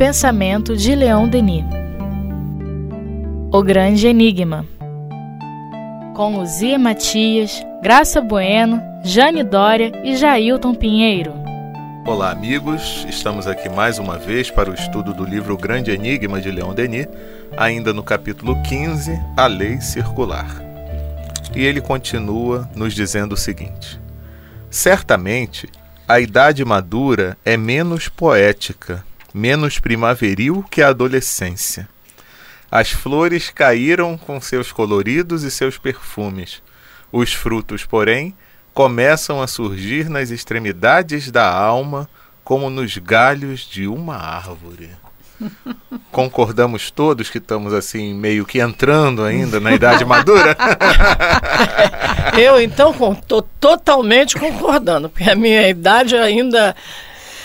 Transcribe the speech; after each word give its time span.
pensamento 0.00 0.74
de 0.74 0.94
Leon 0.94 1.28
Denis. 1.28 1.62
O 3.52 3.62
Grande 3.62 4.06
Enigma. 4.06 4.64
Com 6.16 6.38
Luzia 6.38 6.78
Matias, 6.78 7.62
Graça 7.82 8.18
Bueno, 8.18 8.82
Jane 9.04 9.44
Dória 9.44 9.92
e 10.02 10.16
Jailton 10.16 10.74
Pinheiro. 10.74 11.34
Olá, 12.06 12.30
amigos. 12.30 13.04
Estamos 13.10 13.46
aqui 13.46 13.68
mais 13.68 13.98
uma 13.98 14.16
vez 14.16 14.50
para 14.50 14.70
o 14.70 14.74
estudo 14.74 15.12
do 15.12 15.22
livro 15.22 15.52
O 15.52 15.58
Grande 15.58 15.90
Enigma 15.90 16.40
de 16.40 16.50
Leon 16.50 16.72
Denis, 16.72 17.06
ainda 17.54 17.92
no 17.92 18.02
capítulo 18.02 18.56
15, 18.62 19.20
A 19.36 19.46
Lei 19.46 19.82
Circular. 19.82 20.64
E 21.54 21.62
ele 21.62 21.82
continua 21.82 22.66
nos 22.74 22.94
dizendo 22.94 23.34
o 23.34 23.36
seguinte: 23.36 24.00
Certamente, 24.70 25.68
a 26.08 26.18
idade 26.18 26.64
madura 26.64 27.36
é 27.44 27.54
menos 27.58 28.08
poética, 28.08 29.04
menos 29.32 29.78
primaveril 29.78 30.64
que 30.70 30.82
a 30.82 30.88
adolescência. 30.88 31.88
As 32.70 32.90
flores 32.90 33.50
caíram 33.50 34.16
com 34.16 34.40
seus 34.40 34.70
coloridos 34.70 35.42
e 35.42 35.50
seus 35.50 35.76
perfumes. 35.76 36.62
Os 37.10 37.32
frutos, 37.32 37.84
porém, 37.84 38.34
começam 38.72 39.42
a 39.42 39.46
surgir 39.46 40.08
nas 40.08 40.30
extremidades 40.30 41.30
da 41.30 41.52
alma, 41.52 42.08
como 42.44 42.70
nos 42.70 42.96
galhos 42.96 43.60
de 43.60 43.88
uma 43.88 44.16
árvore. 44.16 44.90
Concordamos 46.12 46.90
todos 46.90 47.28
que 47.28 47.38
estamos 47.38 47.72
assim, 47.72 48.14
meio 48.14 48.44
que 48.44 48.60
entrando 48.60 49.24
ainda 49.24 49.58
na 49.58 49.72
idade 49.72 50.04
madura? 50.04 50.56
Eu, 52.38 52.60
então, 52.60 52.94
estou 53.12 53.42
totalmente 53.58 54.36
concordando, 54.38 55.08
porque 55.08 55.28
a 55.28 55.34
minha 55.34 55.68
idade 55.68 56.16
ainda 56.16 56.76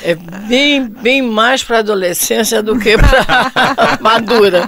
é 0.05 0.14
bem, 0.14 0.88
bem 0.88 1.20
mais 1.20 1.64
para 1.64 1.80
adolescência 1.80 2.62
do 2.62 2.77
que 2.77 2.96
para 2.96 3.98
madura. 3.99 4.68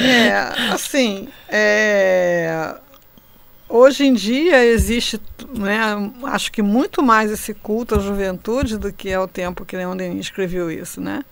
É, 0.00 0.72
assim, 0.72 1.28
é, 1.48 2.74
hoje 3.68 4.04
em 4.04 4.14
dia 4.14 4.64
existe, 4.64 5.20
né, 5.56 5.80
acho 6.24 6.50
que 6.50 6.60
muito 6.60 7.04
mais 7.04 7.30
esse 7.30 7.54
culto 7.54 7.94
à 7.94 7.98
juventude 8.00 8.76
do 8.76 8.92
que 8.92 9.08
é 9.10 9.20
o 9.20 9.28
tempo 9.28 9.64
que 9.64 9.76
Leon 9.76 9.96
Denis 9.96 10.26
escreveu 10.26 10.68
isso, 10.68 11.00
né? 11.00 11.22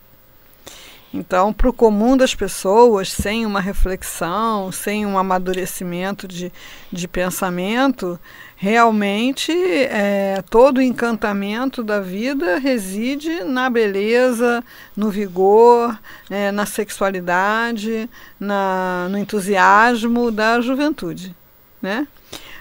Então, 1.13 1.51
para 1.51 1.67
o 1.67 1.73
comum 1.73 2.15
das 2.15 2.35
pessoas, 2.35 3.11
sem 3.11 3.45
uma 3.45 3.59
reflexão, 3.59 4.71
sem 4.71 5.05
um 5.05 5.17
amadurecimento 5.17 6.27
de, 6.27 6.51
de 6.93 7.07
pensamento, 7.07 8.19
realmente 8.61 9.53
é, 9.53 10.43
todo 10.49 10.79
o 10.79 10.81
encantamento 10.81 11.81
da 11.81 12.01
vida 12.01 12.59
reside 12.59 13.41
na 13.45 13.69
beleza, 13.69 14.61
no 14.97 15.09
vigor, 15.09 15.97
é, 16.29 16.51
na 16.51 16.65
sexualidade, 16.65 18.09
na, 18.37 19.07
no 19.09 19.17
entusiasmo 19.17 20.29
da 20.29 20.59
juventude. 20.59 21.33
Né? 21.81 22.05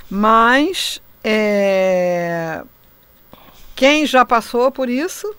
Mas 0.08 1.02
é, 1.24 2.62
quem 3.74 4.06
já 4.06 4.24
passou 4.24 4.70
por 4.70 4.88
isso, 4.88 5.34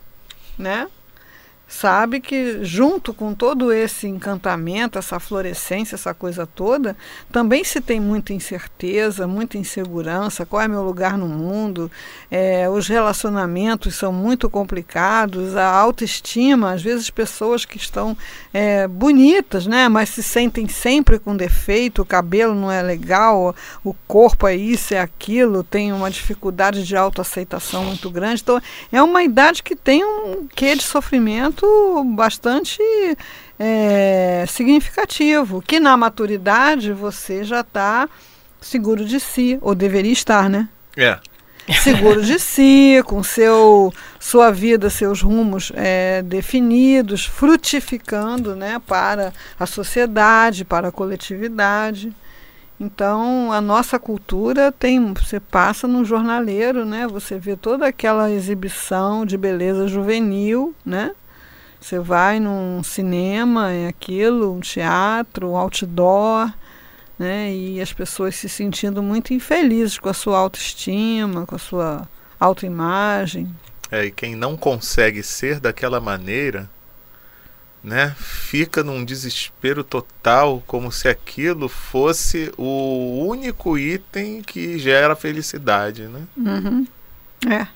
né? 0.58 0.90
Sabe 1.70 2.20
que 2.20 2.66
junto 2.66 3.14
com 3.14 3.32
todo 3.36 3.72
esse 3.72 4.08
encantamento, 4.08 4.98
essa 4.98 5.20
florescência, 5.20 5.94
essa 5.94 6.16
coisa 6.16 6.48
toda, 6.48 6.98
também 7.32 7.64
se 7.64 7.80
tem 7.80 8.00
muita 8.00 8.34
incerteza, 8.34 9.28
muita 9.28 9.56
insegurança, 9.56 10.48
qual 10.48 10.64
é 10.64 10.68
meu 10.68 10.82
lugar 10.82 11.16
no 11.16 11.28
mundo, 11.28 11.90
é, 12.32 12.68
os 12.68 12.88
relacionamentos 12.88 13.94
são 13.94 14.12
muito 14.12 14.50
complicados, 14.50 15.56
a 15.56 15.68
autoestima, 15.68 16.72
às 16.72 16.82
vezes 16.82 17.12
pessoas 17.12 17.66
que 17.66 17.78
estão 17.78 18.18
é, 18.52 18.88
bonitas, 18.88 19.68
né, 19.68 19.88
mas 19.88 20.10
se 20.10 20.24
sentem 20.24 20.68
sempre 20.68 21.20
com 21.20 21.38
defeito, 21.38 22.02
o 22.02 22.06
cabelo 22.06 22.56
não 22.56 22.72
é 22.72 22.82
legal, 22.82 23.56
o 23.84 23.94
corpo 24.08 24.48
é 24.48 24.56
isso, 24.56 24.96
é 24.96 25.00
aquilo, 25.00 25.64
tem 25.64 25.94
uma 25.94 26.10
dificuldade 26.10 26.84
de 26.84 26.96
autoaceitação 26.96 27.86
muito 27.86 28.10
grande, 28.10 28.42
então 28.42 28.60
é 28.92 29.04
uma 29.04 29.24
idade 29.24 29.62
que 29.62 29.76
tem 29.76 30.04
um 30.04 30.48
quê 30.48 30.76
de 30.76 30.82
sofrimento 30.82 31.59
bastante 32.16 32.82
é, 33.58 34.46
significativo, 34.48 35.62
que 35.62 35.80
na 35.80 35.96
maturidade 35.98 36.94
você 36.94 37.44
já 37.44 37.62
está 37.62 38.10
seguro 38.62 39.06
de 39.06 39.20
si, 39.20 39.58
ou 39.62 39.74
deveria 39.74 40.12
estar, 40.12 40.50
né? 40.50 40.70
É. 40.96 41.20
Seguro 41.84 42.24
de 42.24 42.40
si, 42.40 43.02
com 43.06 43.22
seu, 43.22 43.94
sua 44.20 44.52
vida, 44.52 44.90
seus 44.90 45.22
rumos 45.22 45.72
é, 45.76 46.22
definidos, 46.24 47.26
frutificando 47.26 48.56
né, 48.56 48.82
para 48.88 49.32
a 49.60 49.66
sociedade, 49.68 50.66
para 50.66 50.88
a 50.88 50.92
coletividade. 50.92 52.12
Então, 52.80 53.52
a 53.52 53.60
nossa 53.60 54.00
cultura 54.00 54.72
tem, 54.72 55.14
você 55.14 55.40
passa 55.40 55.86
no 55.86 56.06
jornaleiro, 56.06 56.86
né? 56.86 57.06
Você 57.08 57.38
vê 57.38 57.58
toda 57.58 57.86
aquela 57.86 58.32
exibição 58.32 59.26
de 59.26 59.38
beleza 59.38 59.88
juvenil, 59.88 60.74
né? 60.86 61.12
Você 61.80 62.00
vai 62.00 62.40
num 62.40 62.84
cinema, 62.84 63.72
é 63.72 63.88
aquilo, 63.88 64.54
um 64.54 64.60
teatro, 64.60 65.52
um 65.52 65.56
outdoor, 65.58 66.52
né? 67.18 67.54
E 67.54 67.82
as 67.82 67.94
pessoas 67.94 68.36
se 68.36 68.50
sentindo 68.50 69.02
muito 69.02 69.34
infelizes 69.34 69.98
com 69.98 70.10
a 70.10 70.14
sua 70.14 70.38
autoestima, 70.38 71.46
com 71.46 71.56
a 71.56 71.60
sua 71.60 72.08
autoimagem. 72.40 73.54
É, 73.92 74.06
e 74.06 74.12
quem 74.12 74.36
não 74.36 74.56
consegue 74.56 75.24
ser 75.24 75.60
daquela 75.60 76.00
maneira, 76.00 76.70
né, 77.84 78.16
fica 78.20 78.84
num 78.84 79.04
desespero 79.04 79.84
total, 79.84 80.62
como 80.68 80.92
se 80.92 81.08
aquilo 81.08 81.68
fosse 81.68 82.52
o 82.58 83.26
único 83.26 83.78
item 83.78 84.42
que 84.42 84.78
gera 84.78 85.16
felicidade, 85.16 86.04
né? 86.04 86.22
Uhum. 86.38 86.86
É. 87.50 87.68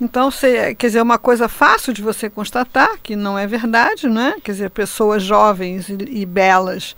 Então, 0.00 0.30
você, 0.30 0.74
quer 0.74 0.88
dizer, 0.88 0.98
é 0.98 1.02
uma 1.02 1.18
coisa 1.18 1.48
fácil 1.48 1.92
de 1.92 2.02
você 2.02 2.28
constatar 2.28 2.98
que 3.02 3.16
não 3.16 3.38
é 3.38 3.46
verdade, 3.46 4.08
né? 4.08 4.34
Quer 4.44 4.52
dizer, 4.52 4.70
pessoas 4.70 5.22
jovens 5.22 5.88
e, 5.88 5.96
e 6.08 6.26
belas 6.26 6.94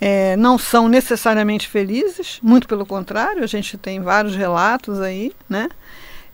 é, 0.00 0.36
não 0.36 0.58
são 0.58 0.88
necessariamente 0.88 1.68
felizes, 1.68 2.40
muito 2.42 2.66
pelo 2.66 2.86
contrário, 2.86 3.44
a 3.44 3.46
gente 3.46 3.76
tem 3.76 4.00
vários 4.00 4.34
relatos 4.34 5.00
aí, 5.00 5.32
né? 5.48 5.68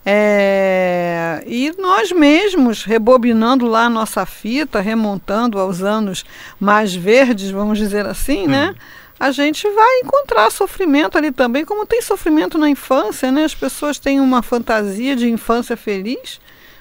É, 0.09 1.43
e 1.45 1.73
nós 1.77 2.13
mesmos, 2.13 2.85
rebobinando 2.85 3.67
lá 3.67 3.85
a 3.85 3.89
nossa 3.89 4.25
fita, 4.25 4.79
remontando 4.79 5.59
aos 5.59 5.83
anos 5.83 6.23
mais 6.57 6.95
verdes, 6.95 7.51
vamos 7.51 7.77
dizer 7.77 8.05
assim, 8.05 8.47
né? 8.47 8.69
Uhum 8.69 8.96
a 9.19 9.31
gente 9.31 9.67
vai 9.69 9.99
encontrar 9.99 10.51
sofrimento 10.51 11.17
ali 11.17 11.31
também, 11.31 11.65
como 11.65 11.85
tem 11.85 12.01
sofrimento 12.01 12.57
na 12.57 12.69
infância, 12.69 13.31
né? 13.31 13.43
As 13.43 13.55
pessoas 13.55 13.97
têm 13.97 14.19
uma 14.19 14.41
fantasia 14.43 15.15
de 15.15 15.29
infância 15.29 15.75
feliz, 15.75 16.39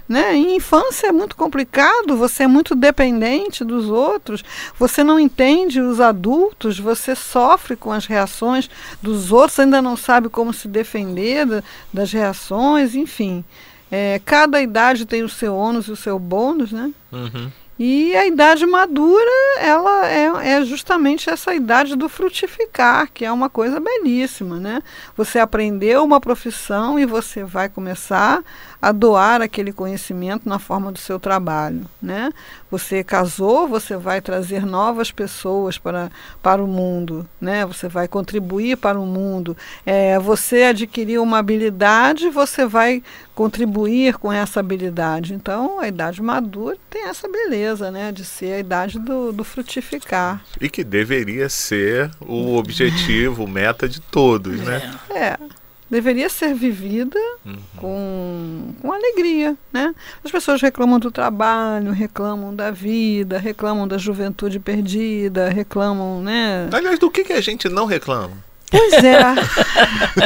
né? 0.08 0.36
Em 0.36 0.56
infância 0.56 1.08
é 1.08 1.12
muito 1.12 1.34
complicado, 1.34 2.16
você 2.16 2.44
é 2.44 2.46
muito 2.46 2.75
dependente 2.75 3.64
dos 3.64 3.88
outros, 3.88 4.44
você 4.78 5.02
não 5.02 5.19
entende 5.19 5.80
os 5.80 6.00
adultos, 6.00 6.78
você 6.78 7.14
sofre 7.14 7.75
com 7.75 7.91
as 7.91 8.06
reações 8.06 8.69
dos 9.02 9.32
outros, 9.32 9.58
ainda 9.58 9.80
não 9.80 9.96
sabe 9.96 10.28
como 10.28 10.52
se 10.52 10.69
defender 10.69 11.46
da, 11.46 11.62
das 11.92 12.12
reações, 12.12 12.94
enfim. 12.94 13.44
É, 13.91 14.20
cada 14.25 14.60
idade 14.60 15.06
tem 15.06 15.22
o 15.22 15.28
seu 15.28 15.56
ônus 15.56 15.86
e 15.86 15.92
o 15.92 15.96
seu 15.96 16.19
bônus, 16.19 16.70
né? 16.72 16.92
Uhum. 17.10 17.50
E 17.78 18.16
a 18.16 18.26
idade 18.26 18.64
madura, 18.64 19.31
ela 19.59 20.06
é, 20.09 20.54
é, 20.54 20.64
justamente 20.64 21.28
essa 21.28 21.54
idade 21.54 21.94
do 21.94 22.09
frutificar, 22.09 23.10
que 23.12 23.22
é 23.22 23.31
uma 23.31 23.50
coisa 23.50 23.78
belíssima, 23.78 24.59
né? 24.59 24.82
Você 25.14 25.38
aprendeu 25.38 26.03
uma 26.03 26.19
profissão 26.19 26.98
e 26.98 27.04
você 27.04 27.44
vai 27.44 27.69
começar 27.69 28.42
a 28.81 28.92
doar 28.92 29.41
aquele 29.41 29.72
conhecimento 29.72 30.49
na 30.49 30.58
forma 30.58 30.93
do 30.93 30.99
seu 30.99 31.19
trabalho, 31.19 31.84
né? 32.00 32.31
Você 32.70 33.02
casou, 33.02 33.69
você 33.69 33.96
vai 33.96 34.20
trazer 34.20 34.67
novas 34.67 35.11
pessoas 35.11 35.78
para, 35.78 36.11
para 36.43 36.62
o 36.62 36.67
mundo, 36.67 37.26
né? 37.40 37.64
Você 37.64 37.88
vai 37.88 38.08
contribuir 38.08 38.76
para 38.76 38.99
o 38.99 39.06
mundo. 39.06 39.56
É, 39.84 40.19
você 40.19 40.64
adquiriu 40.64 41.23
uma 41.23 41.38
habilidade, 41.38 42.28
você 42.28 42.67
vai 42.67 43.02
contribuir 43.34 44.19
com 44.19 44.32
essa 44.32 44.61
habilidade. 44.61 45.34
Então, 45.34 45.78
a 45.78 45.88
idade 45.88 46.23
madura 46.23 46.76
tem 46.90 47.08
essa 47.08 47.28
beleza, 47.28 47.90
né? 47.90 48.11
De 48.11 48.25
ser 48.25 48.55
a 48.55 48.58
idade 48.58 48.99
do, 48.99 49.32
do 49.32 49.44
frutificar. 49.44 50.43
E 50.61 50.69
que 50.69 50.82
deveria 50.82 51.49
ser 51.49 52.11
o 52.20 52.56
objetivo, 52.56 53.46
meta 53.46 53.88
de 53.88 54.00
todos, 54.00 54.61
né? 54.61 54.99
É 55.11 55.56
deveria 55.91 56.29
ser 56.29 56.55
vivida 56.55 57.19
uhum. 57.44 57.59
com, 57.77 58.75
com 58.81 58.93
alegria, 58.93 59.56
né? 59.73 59.94
As 60.25 60.31
pessoas 60.31 60.61
reclamam 60.61 60.99
do 60.99 61.11
trabalho, 61.11 61.93
reclamam 61.93 62.55
da 62.55 62.71
vida, 62.71 63.38
reclamam 63.38 63.87
da 63.87 63.97
juventude 63.97 64.59
perdida, 64.59 65.49
reclamam, 65.49 66.23
né? 66.23 66.69
Aliás, 66.73 66.99
do 66.99 67.11
que, 67.11 67.25
que 67.25 67.33
a 67.33 67.41
gente 67.41 67.69
não 67.69 67.87
reclama? 67.87 68.33
Pois 68.71 68.93
é. 68.94 69.21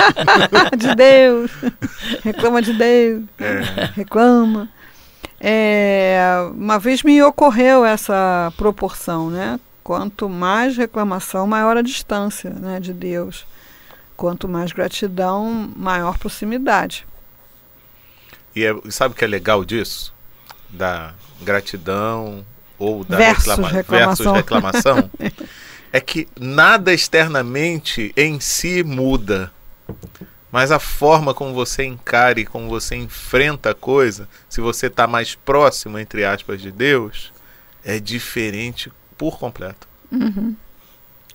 de 0.77 0.95
Deus. 0.95 1.51
Reclama 2.25 2.63
de 2.63 2.73
Deus. 2.73 3.23
É. 3.39 3.91
Reclama. 3.95 4.69
É, 5.39 6.21
uma 6.55 6.79
vez 6.79 7.03
me 7.03 7.23
ocorreu 7.23 7.85
essa 7.85 8.53
proporção, 8.57 9.31
né? 9.31 9.61
Quanto 9.83 10.29
mais 10.29 10.77
reclamação, 10.77 11.47
maior 11.47 11.77
a 11.77 11.83
distância 11.83 12.51
né, 12.51 12.79
de 12.79 12.93
Deus. 12.93 13.47
Quanto 14.21 14.47
mais 14.47 14.71
gratidão, 14.71 15.73
maior 15.75 16.19
proximidade. 16.19 17.07
E 18.55 18.63
é, 18.63 18.75
sabe 18.91 19.15
o 19.15 19.17
que 19.17 19.25
é 19.25 19.27
legal 19.27 19.65
disso? 19.65 20.13
Da 20.69 21.15
gratidão 21.41 22.45
ou 22.79 23.03
da 23.03 23.17
Versus 23.17 23.47
reclama- 23.47 23.69
reclamação. 23.71 24.35
versus 24.35 24.37
reclamação? 24.37 25.11
é 25.91 25.99
que 26.03 26.29
nada 26.39 26.93
externamente 26.93 28.13
em 28.15 28.39
si 28.41 28.85
muda. 28.85 29.51
Mas 30.53 30.71
a 30.71 30.79
forma 30.79 31.33
como 31.33 31.55
você 31.55 31.83
encara 31.85 32.39
e 32.41 32.45
como 32.45 32.69
você 32.69 32.97
enfrenta 32.97 33.71
a 33.71 33.75
coisa, 33.75 34.29
se 34.51 34.61
você 34.61 34.89
está 34.89 35.07
mais 35.07 35.35
próximo, 35.35 35.99
entre 35.99 36.27
aspas, 36.27 36.61
de 36.61 36.71
Deus, 36.71 37.33
é 37.83 37.99
diferente 37.99 38.93
por 39.17 39.39
completo. 39.39 39.89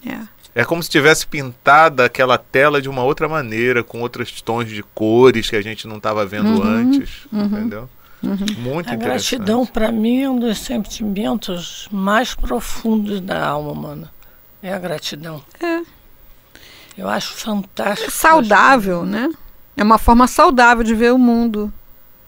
É. 0.05 0.19
É 0.57 0.63
como 0.63 0.81
se 0.81 0.89
tivesse 0.89 1.27
pintada 1.27 2.05
aquela 2.05 2.37
tela 2.37 2.81
de 2.81 2.87
uma 2.87 3.03
outra 3.03 3.27
maneira, 3.27 3.83
com 3.83 3.99
outros 3.99 4.41
tons 4.41 4.69
de 4.69 4.81
cores 4.81 5.49
que 5.49 5.55
a 5.57 5.61
gente 5.61 5.85
não 5.85 5.97
estava 5.97 6.25
vendo 6.25 6.63
antes, 6.63 7.27
entendeu? 7.31 7.89
Muito 8.23 8.89
A 8.89 8.95
interessante. 8.95 9.35
gratidão, 9.35 9.65
para 9.65 9.91
mim, 9.91 10.23
é 10.23 10.29
um 10.29 10.39
dos 10.39 10.57
sentimentos 10.57 11.87
mais 11.91 12.33
profundos 12.33 13.19
da 13.19 13.45
alma 13.45 13.71
humana. 13.71 14.11
É 14.63 14.73
a 14.73 14.79
gratidão. 14.79 15.43
É. 15.59 15.81
Eu 16.97 17.09
acho 17.09 17.33
fantástico. 17.33 18.07
É 18.07 18.11
saudável, 18.11 19.05
né? 19.05 19.29
É 19.75 19.83
uma 19.83 19.97
forma 19.97 20.25
saudável 20.25 20.83
de 20.83 20.95
ver 20.95 21.11
o 21.11 21.17
mundo, 21.17 21.71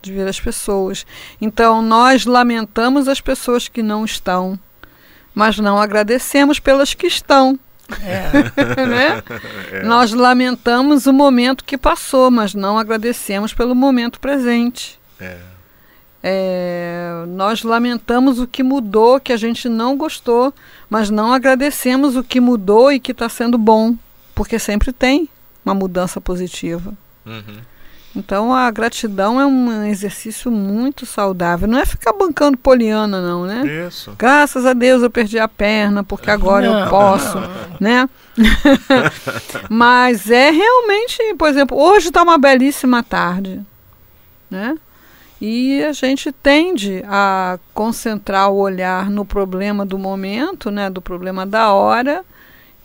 de 0.02 0.12
ver 0.12 0.28
as 0.28 0.40
pessoas. 0.40 1.06
Então, 1.40 1.82
nós 1.82 2.26
lamentamos 2.26 3.08
as 3.08 3.22
pessoas 3.22 3.70
que 3.70 3.82
não 3.82 4.04
estão, 4.04 4.60
mas 5.34 5.58
não 5.58 5.80
agradecemos 5.82 6.60
pelas 6.60 6.94
que 6.94 7.08
estão. 7.08 7.58
É, 8.02 8.32
né? 8.86 9.24
Nós 9.86 10.14
lamentamos 10.14 11.06
o 11.06 11.14
momento 11.14 11.64
que 11.64 11.78
passou, 11.78 12.30
mas 12.30 12.54
não 12.54 12.78
agradecemos 12.78 13.54
pelo 13.54 13.74
momento 13.74 14.20
presente. 14.20 15.00
É. 15.20 15.38
É, 16.22 17.24
nós 17.28 17.64
lamentamos 17.64 18.40
o 18.40 18.48
que 18.48 18.64
mudou, 18.64 19.20
que 19.20 19.32
a 19.32 19.38
gente 19.38 19.70
não 19.70 19.96
gostou, 19.96 20.54
mas 20.90 21.10
não 21.10 21.32
agradecemos 21.32 22.16
o 22.16 22.24
que 22.24 22.42
mudou 22.42 22.92
e 22.92 23.00
que 23.00 23.12
está 23.12 23.30
sendo 23.30 23.58
bom, 23.58 23.96
porque 24.34 24.58
sempre 24.58 24.92
tem 24.92 25.30
uma 25.64 25.76
mudança 25.76 26.20
positiva. 26.20 26.94
Uhum. 27.26 27.60
Então 28.16 28.54
a 28.54 28.70
gratidão 28.72 29.40
é 29.40 29.46
um 29.46 29.84
exercício 29.84 30.50
muito 30.50 31.06
saudável. 31.06 31.68
Não 31.68 31.78
é 31.78 31.86
ficar 31.86 32.14
bancando 32.14 32.58
poliana, 32.58 33.22
não, 33.22 33.46
né? 33.46 33.86
Isso. 33.88 34.16
Graças 34.18 34.66
a 34.66 34.74
Deus 34.74 35.04
eu 35.04 35.10
perdi 35.10 35.38
a 35.38 35.48
perna, 35.48 36.04
porque 36.04 36.32
agora 36.32 36.66
eu 36.66 36.74
Não, 36.74 36.90
posso, 36.90 37.40
não. 37.40 37.50
né? 37.80 38.10
Mas 39.70 40.30
é 40.32 40.50
realmente, 40.50 41.18
por 41.38 41.48
exemplo, 41.48 41.78
hoje 41.80 42.08
está 42.08 42.24
uma 42.24 42.38
belíssima 42.38 43.04
tarde, 43.04 43.62
né? 44.50 44.78
E 45.40 45.84
a 45.84 45.94
gente 45.94 46.32
tende 46.32 47.04
a 47.08 47.60
concentrar 47.72 48.50
o 48.50 48.58
olhar 48.58 49.10
no 49.12 49.24
problema 49.24 49.86
do 49.86 50.00
momento, 50.00 50.72
né? 50.72 50.90
Do 50.90 51.02
problema 51.02 51.46
da 51.46 51.72
hora 51.72 52.26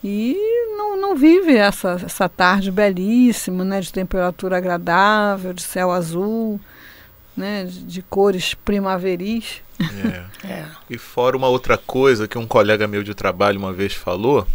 e 0.03 0.35
não, 0.75 0.99
não 0.99 1.15
vive 1.15 1.55
essa, 1.55 2.01
essa 2.03 2.27
tarde 2.27 2.69
belíssima, 2.69 3.63
né? 3.63 3.79
De 3.79 3.93
temperatura 3.93 4.57
agradável, 4.57 5.53
de 5.53 5.61
céu 5.61 5.91
azul, 5.91 6.59
né? 7.37 7.63
De, 7.63 7.83
de 7.83 8.01
cores 8.01 8.53
primaveris. 8.53 9.61
É. 10.43 10.47
é. 10.47 10.65
E 10.89 10.97
fora 10.97 11.37
uma 11.37 11.47
outra 11.47 11.77
coisa 11.77 12.27
que 12.27 12.37
um 12.37 12.45
colega 12.45 12.87
meu 12.87 13.03
de 13.03 13.13
trabalho 13.13 13.57
uma 13.57 13.71
vez 13.71 13.93
falou 13.93 14.45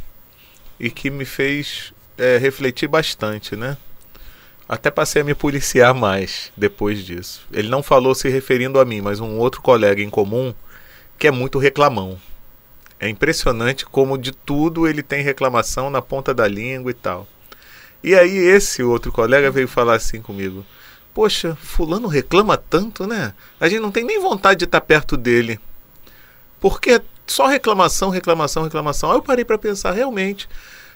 e 0.78 0.90
que 0.90 1.10
me 1.10 1.24
fez 1.24 1.92
é, 2.16 2.36
refletir 2.36 2.88
bastante, 2.88 3.56
né? 3.56 3.76
Até 4.68 4.90
passei 4.90 5.22
a 5.22 5.24
me 5.24 5.34
policiar 5.34 5.94
mais 5.94 6.52
depois 6.54 7.02
disso. 7.02 7.46
Ele 7.50 7.68
não 7.68 7.82
falou 7.82 8.14
se 8.14 8.28
referindo 8.28 8.78
a 8.78 8.84
mim, 8.84 9.00
mas 9.00 9.18
um 9.18 9.38
outro 9.38 9.62
colega 9.62 10.02
em 10.02 10.10
comum 10.10 10.54
que 11.18 11.26
é 11.26 11.30
muito 11.30 11.58
reclamão. 11.58 12.18
É 13.00 13.08
impressionante 13.08 13.86
como 13.86 14.18
de 14.18 14.32
tudo 14.32 14.88
ele 14.88 15.02
tem 15.02 15.22
reclamação 15.22 15.88
na 15.88 16.02
ponta 16.02 16.34
da 16.34 16.48
língua 16.48 16.90
e 16.90 16.94
tal. 16.94 17.26
E 18.02 18.14
aí 18.14 18.36
esse 18.36 18.82
outro 18.82 19.12
colega 19.12 19.50
veio 19.50 19.68
falar 19.68 19.94
assim 19.94 20.20
comigo: 20.20 20.64
Poxa, 21.14 21.56
fulano 21.60 22.08
reclama 22.08 22.56
tanto, 22.56 23.06
né? 23.06 23.34
A 23.60 23.68
gente 23.68 23.80
não 23.80 23.90
tem 23.90 24.04
nem 24.04 24.20
vontade 24.20 24.58
de 24.60 24.64
estar 24.64 24.80
perto 24.80 25.16
dele. 25.16 25.60
Porque 26.60 27.00
só 27.26 27.46
reclamação, 27.46 28.10
reclamação, 28.10 28.64
reclamação. 28.64 29.10
Aí 29.10 29.18
eu 29.18 29.22
parei 29.22 29.44
para 29.44 29.58
pensar, 29.58 29.92
realmente, 29.92 30.48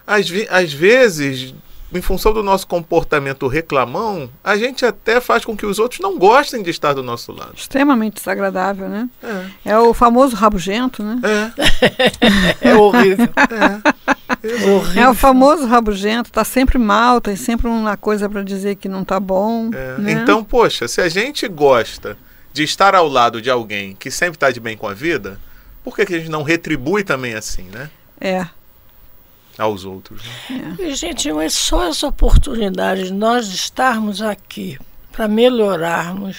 às, 0.06 0.26
às 0.50 0.72
vezes, 0.72 1.54
em 1.94 2.00
função 2.00 2.32
do 2.32 2.42
nosso 2.42 2.66
comportamento 2.66 3.46
reclamão, 3.46 4.28
a 4.42 4.56
gente 4.56 4.84
até 4.84 5.20
faz 5.20 5.44
com 5.44 5.56
que 5.56 5.66
os 5.66 5.78
outros 5.78 6.00
não 6.00 6.18
gostem 6.18 6.62
de 6.62 6.70
estar 6.70 6.94
do 6.94 7.02
nosso 7.02 7.32
lado. 7.32 7.52
Extremamente 7.56 8.14
desagradável, 8.14 8.88
né? 8.88 9.08
É, 9.22 9.72
É 9.72 9.78
o 9.78 9.92
famoso 9.92 10.34
rabugento, 10.34 11.02
né? 11.02 11.20
é, 11.22 11.52
É 12.70 12.74
horrível. 12.74 13.28
é. 13.36 14.70
horrível. 14.72 15.02
É 15.02 15.08
o 15.08 15.14
famoso 15.14 15.66
rabugento, 15.66 16.30
tá 16.32 16.44
sempre 16.44 16.78
mal, 16.78 17.20
tem 17.20 17.36
sempre 17.36 17.68
uma 17.68 17.96
coisa 17.96 18.28
para 18.28 18.42
dizer 18.42 18.76
que 18.76 18.88
não 18.88 19.04
tá 19.04 19.20
bom. 19.20 19.70
É. 19.72 19.98
né? 19.98 20.12
Então, 20.12 20.42
poxa, 20.42 20.88
se 20.88 21.00
a 21.00 21.08
gente 21.08 21.46
gosta 21.48 22.16
de 22.52 22.62
estar 22.62 22.94
ao 22.94 23.08
lado 23.08 23.40
de 23.40 23.50
alguém 23.50 23.94
que 23.98 24.10
sempre 24.10 24.36
está 24.36 24.50
de 24.50 24.60
bem 24.60 24.76
com 24.76 24.86
a 24.86 24.94
vida, 24.94 25.38
por 25.82 25.96
que, 25.96 26.06
que 26.06 26.14
a 26.14 26.18
gente 26.18 26.30
não 26.30 26.42
retribui 26.42 27.02
também 27.02 27.34
assim, 27.34 27.64
né? 27.72 27.90
É. 28.20 28.46
Aos 29.58 29.84
outros. 29.84 30.22
né? 30.48 30.76
E, 30.78 30.94
gente, 30.94 31.30
mas 31.32 31.52
só 31.54 31.84
essa 31.88 32.06
oportunidade 32.06 33.04
de 33.04 33.12
nós 33.12 33.48
estarmos 33.48 34.22
aqui 34.22 34.78
para 35.12 35.28
melhorarmos, 35.28 36.36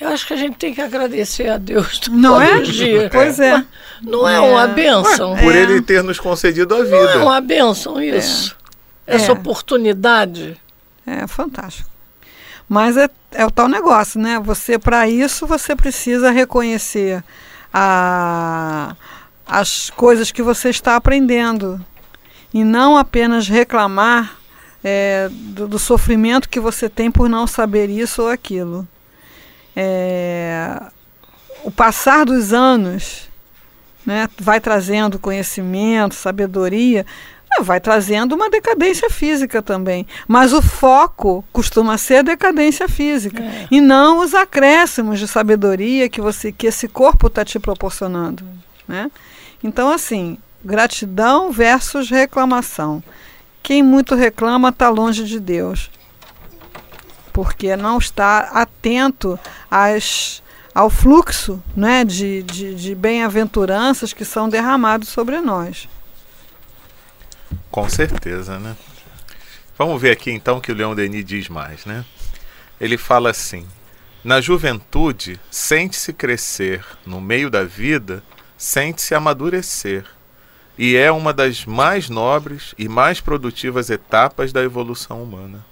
eu 0.00 0.08
acho 0.10 0.26
que 0.26 0.32
a 0.32 0.36
gente 0.36 0.56
tem 0.56 0.72
que 0.72 0.80
agradecer 0.80 1.48
a 1.48 1.58
Deus 1.58 1.98
todos 2.06 2.20
Não 2.20 2.40
é? 2.40 2.56
os 2.58 2.68
dias. 2.68 3.10
Pois 3.10 3.40
é. 3.40 3.64
Não 4.02 4.28
é, 4.28 4.36
É. 4.36 4.40
uma 4.40 4.66
benção? 4.68 5.34
Por 5.36 5.54
É. 5.54 5.58
ele 5.62 5.82
ter 5.82 6.02
nos 6.04 6.20
concedido 6.20 6.74
a 6.74 6.78
Não 6.78 6.84
é 6.84 7.06
vida. 7.12 7.22
uma 7.24 7.40
benção 7.40 8.00
isso? 8.00 8.56
Essa 9.06 9.32
É. 9.32 9.34
oportunidade. 9.34 10.56
É 11.06 11.26
fantástico. 11.26 11.88
Mas 12.68 12.96
é, 12.96 13.08
é 13.32 13.46
o 13.46 13.50
tal 13.50 13.68
negócio, 13.68 14.20
né? 14.20 14.40
Você, 14.40 14.76
para 14.78 15.08
isso, 15.08 15.46
você 15.46 15.74
precisa 15.76 16.30
reconhecer 16.30 17.22
a, 17.72 18.96
as 19.46 19.90
coisas 19.90 20.30
que 20.32 20.42
você 20.42 20.70
está 20.70 20.96
aprendendo. 20.96 21.84
E 22.56 22.64
não 22.64 22.96
apenas 22.96 23.46
reclamar 23.46 24.38
é, 24.82 25.28
do, 25.30 25.68
do 25.68 25.78
sofrimento 25.78 26.48
que 26.48 26.58
você 26.58 26.88
tem 26.88 27.10
por 27.10 27.28
não 27.28 27.46
saber 27.46 27.90
isso 27.90 28.22
ou 28.22 28.30
aquilo. 28.30 28.88
É, 29.76 30.80
o 31.64 31.70
passar 31.70 32.24
dos 32.24 32.54
anos 32.54 33.28
né, 34.06 34.26
vai 34.40 34.58
trazendo 34.58 35.18
conhecimento, 35.18 36.14
sabedoria, 36.14 37.04
é, 37.58 37.62
vai 37.62 37.78
trazendo 37.78 38.34
uma 38.34 38.48
decadência 38.48 39.10
física 39.10 39.60
também. 39.60 40.06
Mas 40.26 40.54
o 40.54 40.62
foco 40.62 41.44
costuma 41.52 41.98
ser 41.98 42.16
a 42.16 42.22
decadência 42.22 42.88
física 42.88 43.42
É. 43.42 43.68
e 43.70 43.82
não 43.82 44.20
os 44.20 44.32
acréscimos 44.32 45.18
de 45.18 45.28
sabedoria 45.28 46.08
que 46.08 46.22
você 46.22 46.50
que 46.50 46.68
esse 46.68 46.88
corpo 46.88 47.26
está 47.26 47.44
te 47.44 47.58
proporcionando, 47.58 48.42
né? 48.88 49.10
Então 49.62 49.90
assim, 49.90 50.38
gratidão 50.66 51.52
versus 51.52 52.10
reclamação. 52.10 53.02
Quem 53.62 53.82
muito 53.82 54.14
reclama 54.14 54.68
está 54.68 54.88
longe 54.88 55.24
de 55.24 55.40
Deus, 55.40 55.90
porque 57.32 57.76
não 57.76 57.98
está 57.98 58.50
atento 58.52 59.38
às 59.70 60.42
ao 60.74 60.90
fluxo 60.90 61.62
né, 61.74 62.04
de, 62.04 62.42
de, 62.42 62.74
de 62.74 62.94
bem-aventuranças 62.94 64.12
que 64.12 64.26
são 64.26 64.46
derramados 64.46 65.08
sobre 65.08 65.40
nós. 65.40 65.88
Com 67.70 67.88
certeza, 67.88 68.58
né? 68.58 68.76
Vamos 69.78 70.00
ver 70.00 70.10
aqui 70.10 70.30
então 70.30 70.58
o 70.58 70.60
que 70.60 70.70
o 70.70 70.74
Leão 70.74 70.94
Denis 70.94 71.24
diz 71.24 71.48
mais, 71.48 71.86
né? 71.86 72.04
Ele 72.78 72.98
fala 72.98 73.30
assim: 73.30 73.66
Na 74.22 74.38
juventude, 74.40 75.40
sente-se 75.50 76.12
crescer, 76.12 76.84
no 77.06 77.22
meio 77.22 77.50
da 77.50 77.64
vida, 77.64 78.22
sente-se 78.58 79.14
amadurecer. 79.14 80.04
E 80.78 80.94
é 80.96 81.10
uma 81.10 81.32
das 81.32 81.64
mais 81.64 82.10
nobres 82.10 82.74
e 82.78 82.88
mais 82.88 83.20
produtivas 83.20 83.88
etapas 83.90 84.52
da 84.52 84.62
evolução 84.62 85.22
humana. 85.22 85.64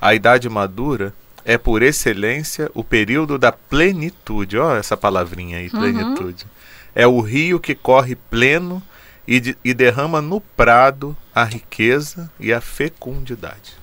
A 0.00 0.14
idade 0.14 0.48
madura 0.48 1.14
é, 1.44 1.56
por 1.56 1.82
excelência, 1.82 2.70
o 2.74 2.84
período 2.84 3.38
da 3.38 3.50
plenitude. 3.52 4.58
Olha 4.58 4.78
essa 4.78 4.96
palavrinha 4.96 5.58
aí, 5.58 5.70
plenitude. 5.70 6.44
É 6.94 7.06
o 7.06 7.20
rio 7.20 7.58
que 7.60 7.74
corre 7.74 8.14
pleno 8.14 8.82
e, 9.26 9.40
de- 9.40 9.56
e 9.64 9.72
derrama 9.72 10.20
no 10.20 10.40
prado 10.40 11.16
a 11.34 11.44
riqueza 11.44 12.30
e 12.38 12.52
a 12.52 12.60
fecundidade. 12.60 13.74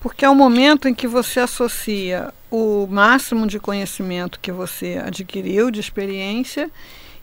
Porque 0.00 0.24
é 0.24 0.30
o 0.30 0.34
momento 0.34 0.88
em 0.88 0.94
que 0.94 1.06
você 1.06 1.40
associa 1.40 2.32
o 2.50 2.86
máximo 2.90 3.46
de 3.46 3.58
conhecimento 3.60 4.40
que 4.40 4.50
você 4.50 5.00
adquiriu, 5.04 5.70
de 5.70 5.78
experiência, 5.80 6.70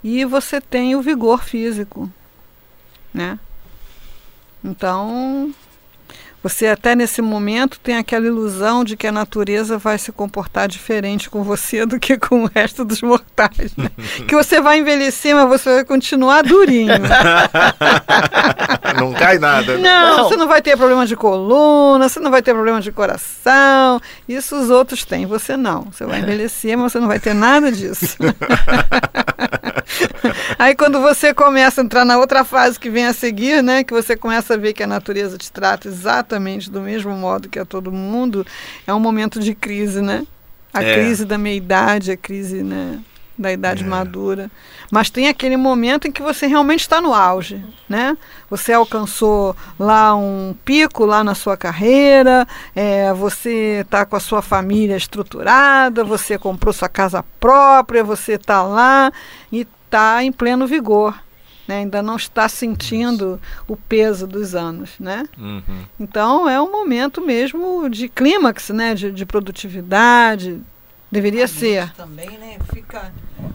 e 0.04 0.24
você 0.26 0.62
tem 0.62 0.96
o 0.96 1.02
vigor 1.02 1.44
físico, 1.44 2.10
né? 3.14 3.40
Então, 4.64 5.54
você 6.42 6.68
até 6.68 6.96
nesse 6.96 7.22
momento 7.22 7.78
tem 7.80 7.98
aquela 7.98 8.28
ilusão 8.28 8.84
de 8.84 8.96
que 8.96 9.08
a 9.08 9.12
natureza 9.12 9.78
vai 9.78 9.98
se 9.98 10.12
comportar 10.12 10.68
diferente 10.68 11.30
com 11.30 11.44
você 11.44 11.86
do 11.86 12.00
que 12.00 12.18
com 12.18 12.44
o 12.44 12.52
resto 12.54 12.86
dos 12.86 13.02
mortais. 13.02 13.76
Né? 13.76 13.90
que 14.28 14.36
você 14.36 14.62
vai 14.62 14.78
envelhecer, 14.78 15.36
mas 15.36 15.50
você 15.50 15.74
vai 15.74 15.84
continuar 15.84 16.44
durinho. 16.44 16.94
não 19.00 19.14
cai 19.14 19.40
nada. 19.40 19.78
Né? 19.78 19.82
Não, 19.82 20.18
não, 20.18 20.30
você 20.30 20.36
não 20.36 20.48
vai 20.48 20.62
ter 20.62 20.78
problema 20.78 21.08
de 21.08 21.16
coluna, 21.16 22.08
você 22.08 22.20
não 22.20 22.30
vai 22.30 22.44
ter 22.44 22.54
problema 22.54 22.82
de 22.82 22.92
coração. 22.92 24.00
Isso 24.28 24.56
os 24.56 24.70
outros 24.70 25.04
têm, 25.04 25.26
você 25.26 25.58
não. 25.58 25.88
Você 25.92 26.06
vai 26.06 26.20
envelhecer, 26.20 26.78
mas 26.78 26.92
você 26.92 27.00
não 27.00 27.08
vai 27.08 27.20
ter 27.20 27.34
nada 27.34 27.72
disso. 27.72 28.16
Aí 30.60 30.76
quando 30.76 31.02
você 31.02 31.34
começa 31.34 31.82
a 31.82 31.84
entrar 31.84 32.06
na 32.06 32.18
outra 32.18 32.44
fase 32.44 32.80
que 32.80 32.90
vem 32.90 33.06
a 33.06 33.14
seguir, 33.14 33.64
né, 33.64 33.84
que 33.84 33.94
você 33.94 34.16
começa 34.16 34.54
a 34.54 34.58
ver 34.58 34.74
que 34.74 34.84
a 34.84 34.88
natureza 34.88 35.38
te 35.38 35.52
trata 35.52 35.88
exatamente 35.88 36.27
do 36.70 36.82
mesmo 36.82 37.12
modo 37.14 37.50
que 37.50 37.60
a 37.60 37.66
todo 37.66 37.92
mundo, 37.92 38.46
é 38.86 38.94
um 38.94 39.00
momento 39.00 39.40
de 39.40 39.54
crise, 39.56 40.02
né? 40.02 40.26
A 40.74 40.84
é. 40.84 40.94
crise 40.94 41.26
da 41.26 41.38
meia-idade, 41.38 42.12
a 42.12 42.18
crise, 42.18 42.62
né, 42.62 43.00
da 43.38 43.52
idade 43.52 43.84
é. 43.84 43.88
madura. 43.88 44.52
Mas 44.92 45.10
tem 45.10 45.28
aquele 45.28 45.58
momento 45.58 46.08
em 46.08 46.12
que 46.12 46.22
você 46.22 46.48
realmente 46.48 46.82
está 46.82 47.02
no 47.02 47.14
auge, 47.14 47.64
né? 47.88 48.18
Você 48.50 48.74
alcançou 48.74 49.56
lá 49.80 50.16
um 50.16 50.56
pico 50.64 51.06
lá 51.06 51.24
na 51.24 51.36
sua 51.36 51.58
carreira, 51.58 52.48
é, 52.76 53.14
você 53.14 53.82
está 53.82 54.06
com 54.06 54.16
a 54.16 54.20
sua 54.20 54.42
família 54.42 54.96
estruturada, 54.96 56.04
você 56.04 56.38
comprou 56.38 56.74
sua 56.74 56.90
casa 56.90 57.24
própria, 57.40 58.04
você 58.04 58.34
está 58.34 58.64
lá 58.64 59.12
e 59.52 59.68
está 59.86 60.24
em 60.24 60.32
pleno 60.32 60.66
vigor. 60.66 61.14
Né? 61.68 61.80
Ainda 61.80 62.02
não 62.02 62.16
está 62.16 62.48
sentindo 62.48 63.40
o 63.68 63.76
peso 63.76 64.26
dos 64.26 64.56
anos. 64.56 64.92
Né? 65.00 65.26
Uhum. 65.38 65.86
Então 66.00 66.48
é 66.48 66.62
um 66.62 66.72
momento 66.72 67.22
mesmo 67.22 67.90
de 67.90 68.08
clímax, 68.08 68.70
né? 68.70 68.96
de, 68.96 69.12
de 69.12 69.26
produtividade. 69.26 70.62
Deveria 71.12 71.46
a 71.46 71.48
ser. 71.48 71.92
Também, 71.94 72.30
né? 72.38 72.58
Fica, 72.74 73.12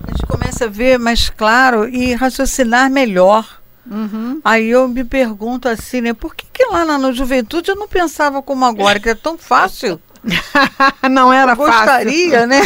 a 0.06 0.10
gente 0.10 0.26
começa 0.26 0.64
a 0.64 0.68
ver 0.68 0.98
mais 0.98 1.28
claro 1.28 1.86
e 1.88 2.14
raciocinar 2.14 2.90
melhor. 2.90 3.60
Uhum. 3.90 4.40
Aí 4.44 4.70
eu 4.70 4.88
me 4.88 5.04
pergunto 5.04 5.68
assim, 5.68 6.00
né? 6.00 6.14
Por 6.14 6.34
que, 6.34 6.46
que 6.50 6.64
lá 6.66 6.84
na, 6.84 6.96
na 6.96 7.12
juventude 7.12 7.70
eu 7.70 7.76
não 7.76 7.88
pensava 7.88 8.40
como 8.40 8.64
agora, 8.64 8.98
que 8.98 9.08
é 9.08 9.14
tão 9.14 9.36
fácil? 9.36 10.00
não 11.10 11.32
era 11.32 11.56
fácil. 11.56 11.72
Gostaria, 11.72 12.46
né? 12.46 12.60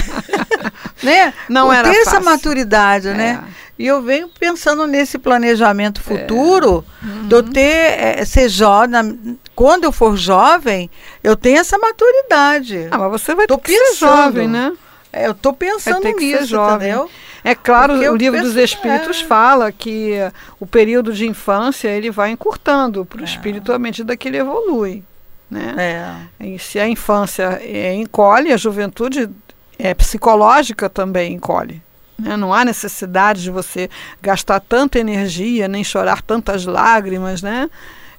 né? 1.03 1.35
Não 1.49 1.67
Por 1.67 1.75
era 1.75 1.91
ter 1.91 2.05
fácil. 2.05 2.19
essa 2.19 2.21
maturidade, 2.21 3.09
né? 3.09 3.29
é. 3.29 3.33
né? 3.33 3.45
E 3.79 3.87
eu 3.87 4.01
venho 4.01 4.29
pensando 4.41 4.87
nesse 4.87 5.19
planejamento 5.19 6.01
futuro, 6.01 6.85
é. 7.03 7.07
uhum. 7.07 7.29
de 7.29 7.35
eu 7.35 7.43
ter, 7.43 7.99
é, 7.99 8.25
ser 8.25 8.49
jovem, 8.49 9.39
quando 9.55 9.85
eu 9.85 9.93
for 9.93 10.17
jovem, 10.17 10.91
eu 11.23 11.37
tenho 11.37 11.59
essa 11.59 11.79
maturidade. 11.79 12.89
Ah, 12.91 12.99
mas 12.99 13.11
você 13.11 13.35
vai 13.35 13.47
tô 13.47 13.57
ter 13.59 13.63
que 13.65 13.79
pensando, 13.79 13.93
ser 13.93 14.23
jovem, 14.25 14.49
né? 14.49 14.73
É, 15.13 15.27
eu 15.27 15.33
estou 15.33 15.53
pensando 15.53 16.07
nisso, 16.13 16.47
jovem. 16.47 16.89
entendeu? 16.89 17.11
É 17.45 17.55
claro, 17.55 17.95
Porque 17.95 18.09
o 18.09 18.17
livro 18.17 18.41
dos 18.41 18.57
Espíritos 18.57 19.21
é. 19.21 19.25
fala 19.25 19.71
que 19.71 20.15
o 20.59 20.67
período 20.67 21.13
de 21.13 21.27
infância 21.27 21.89
ele 21.89 22.11
vai 22.11 22.31
encurtando 22.31 23.05
para 23.07 23.21
o 23.21 23.23
é. 23.23 23.25
espírito 23.25 23.73
à 23.73 23.79
medida 23.79 24.17
que 24.17 24.29
ele 24.29 24.39
evolui. 24.39 25.05
Né? 25.51 26.29
É. 26.41 26.45
E 26.45 26.59
se 26.59 26.79
a 26.79 26.89
infância 26.89 27.61
é, 27.63 27.95
encolhe, 27.95 28.53
a 28.53 28.57
juventude 28.57 29.31
é 29.79 29.95
psicológica 29.95 30.91
também 30.91 31.35
encolhe. 31.35 31.81
Né? 32.19 32.37
Não 32.37 32.53
há 32.53 32.65
necessidade 32.65 33.43
de 33.43 33.51
você 33.51 33.89
gastar 34.21 34.61
tanta 34.61 34.99
energia, 34.99 35.69
nem 35.69 35.85
chorar 35.85 36.23
tantas 36.23 36.65
lágrimas, 36.65 37.43
né? 37.43 37.69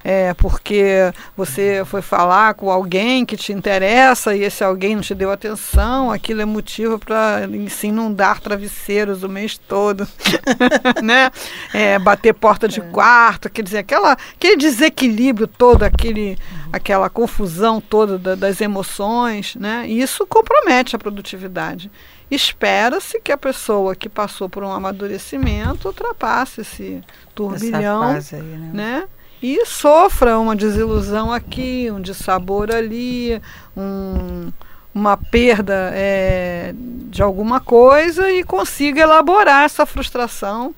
É, 0.04 0.34
porque 0.36 1.12
você 1.36 1.84
foi 1.86 2.01
falar 2.01 2.54
com 2.54 2.72
alguém 2.72 3.25
que 3.25 3.36
te 3.36 3.51
interessa 3.51 4.34
e 4.34 4.44
esse 4.44 4.63
alguém 4.63 4.96
não 4.96 5.01
te 5.01 5.13
deu 5.13 5.30
atenção, 5.32 6.12
aquilo 6.12 6.42
é 6.42 6.46
motivo 6.46 6.98
para 7.00 7.42
se 7.70 7.88
inundar 7.88 8.39
travesseiros 8.39 9.24
o 9.24 9.27
mês 9.27 9.58
todo, 9.58 10.08
né? 11.04 11.30
É, 11.74 12.00
bater 12.00 12.34
porta 12.34 12.68
de 12.68 12.80
é. 12.80 12.84
quarto, 12.84 13.50
quer 13.50 13.63
dizer, 13.63 13.80
aquela, 13.80 14.13
aquele 14.13 14.56
desequilíbrio 14.56 15.46
todo, 15.46 15.84
aquele, 15.84 16.38
aquela 16.72 17.10
confusão 17.10 17.82
toda 17.82 18.18
da, 18.18 18.36
das 18.36 18.62
emoções, 18.62 19.56
né? 19.56 19.84
E 19.88 20.00
isso 20.00 20.25
compromete 20.25 20.96
a 20.96 21.00
produtividade. 21.00 21.92
Espera-se 22.29 23.19
que 23.22 23.31
a 23.31 23.38
pessoa 23.38 23.96
que 23.96 24.10
passou 24.10 24.50
por 24.50 24.63
um 24.63 24.72
amadurecimento 24.72 25.88
ultrapasse 25.88 26.62
esse 26.62 27.01
turbilhão, 27.34 28.03
aí, 28.03 28.41
né? 28.41 28.69
né? 28.74 29.07
E 29.41 29.65
sofra 29.65 30.39
uma 30.39 30.55
desilusão 30.55 31.31
aqui, 31.31 31.89
um 31.91 32.01
dissabor 32.01 32.72
ali, 32.72 33.39
um, 33.75 34.51
uma 34.93 35.15
perda 35.15 35.91
é, 35.93 36.74
de 36.75 37.22
alguma 37.22 37.60
coisa 37.60 38.31
e 38.31 38.43
consiga 38.43 39.01
elaborar 39.01 39.63
essa 39.63 39.86
frustração 39.86 40.74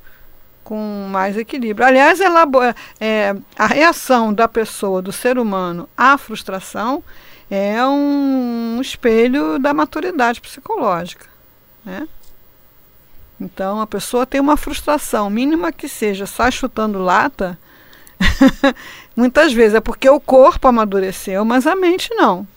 com 0.62 1.08
mais 1.10 1.38
equilíbrio. 1.38 1.88
Aliás, 1.88 2.20
elabora, 2.20 2.76
é, 3.00 3.34
a 3.58 3.66
reação 3.66 4.34
da 4.34 4.48
pessoa, 4.48 5.02
do 5.02 5.12
ser 5.12 5.40
humano 5.40 5.88
à 5.98 6.18
frustração 6.18 7.02
é 7.50 7.84
um 7.86 8.78
espelho 8.82 9.58
da 9.58 9.74
maturidade 9.74 10.42
psicológica. 10.42 11.29
Né? 11.90 12.08
Então 13.42 13.82
a 13.82 13.88
pessoa 13.88 14.28
tem 14.28 14.40
uma 14.40 14.56
frustração, 14.56 15.28
mínima 15.28 15.72
que 15.72 15.90
seja, 15.90 16.28
sai 16.28 16.52
chutando 16.52 17.00
lata, 17.00 17.58
muitas 19.16 19.52
vezes 19.52 19.74
é 19.74 19.80
porque 19.82 20.08
o 20.08 20.20
corpo 20.20 20.68
amadureceu, 20.68 21.44
mas 21.44 21.66
a 21.66 21.76
mente 21.76 22.14
não. 22.14 22.48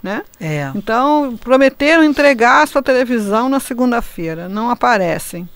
Né? 0.00 0.22
É. 0.38 0.70
Então, 0.76 1.36
prometeram 1.40 2.04
entregar 2.04 2.62
a 2.62 2.66
sua 2.66 2.80
televisão 2.80 3.48
na 3.48 3.58
segunda-feira, 3.58 4.48
não 4.48 4.70
aparecem. 4.70 5.48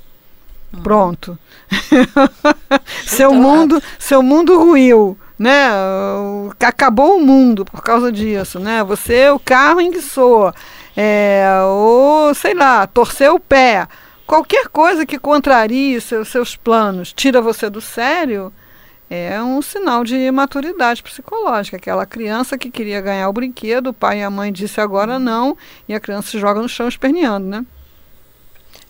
Hum. 0.75 0.83
Pronto. 0.83 1.39
seu 3.07 3.31
então, 3.31 3.41
mundo, 3.41 3.83
seu 3.97 4.23
mundo 4.25 4.59
ruiu, 4.59 5.17
né? 5.39 5.69
Acabou 6.59 7.17
o 7.17 7.25
mundo 7.25 7.65
por 7.65 7.81
causa 7.81 8.11
disso, 8.11 8.59
né? 8.59 8.83
Você, 8.83 9.31
o 9.31 9.39
carro 9.39 9.81
enguiçou 9.81 10.53
é, 10.97 11.45
ou 11.65 12.35
sei 12.35 12.55
lá, 12.55 12.87
torcer 12.87 13.31
o 13.31 13.41
pé, 13.41 13.87
qualquer 14.27 14.69
coisa 14.69 15.05
que 15.07 15.19
contrarie 15.19 16.01
seus, 16.01 16.29
seus 16.29 16.57
planos, 16.57 17.13
tira 17.13 17.41
você 17.41 17.69
do 17.69 17.81
sério, 17.81 18.53
é 19.11 19.43
um 19.43 19.61
sinal 19.61 20.05
de 20.05 20.31
maturidade 20.31 21.03
psicológica. 21.03 21.77
Aquela 21.77 22.07
criança 22.07 22.57
que 22.57 22.71
queria 22.71 23.01
ganhar 23.01 23.29
o 23.29 23.33
brinquedo, 23.33 23.89
o 23.89 23.93
pai 23.93 24.21
e 24.21 24.23
a 24.23 24.31
mãe 24.31 24.53
disse 24.53 24.81
agora 24.81 25.19
não, 25.19 25.59
e 25.89 25.95
a 25.95 25.99
criança 25.99 26.31
se 26.31 26.39
joga 26.39 26.63
no 26.63 26.69
chão 26.69 26.87
esperneando, 26.87 27.47
né? 27.47 27.67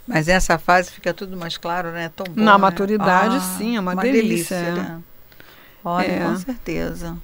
Mas 0.06 0.28
essa 0.28 0.58
fase 0.58 0.90
fica 0.90 1.14
tudo 1.14 1.36
mais 1.36 1.56
claro, 1.56 1.90
né? 1.92 2.10
Tão 2.14 2.26
bom, 2.26 2.42
Na 2.42 2.52
né? 2.52 2.58
maturidade, 2.58 3.36
ah, 3.36 3.40
sim, 3.56 3.76
é 3.76 3.80
uma, 3.80 3.92
uma 3.92 4.02
delícia. 4.02 4.56
delícia 4.56 4.56
é. 4.56 4.72
né? 4.72 5.00
Olha, 5.82 6.06
é. 6.06 6.18
com 6.18 6.36
certeza. 6.36 7.16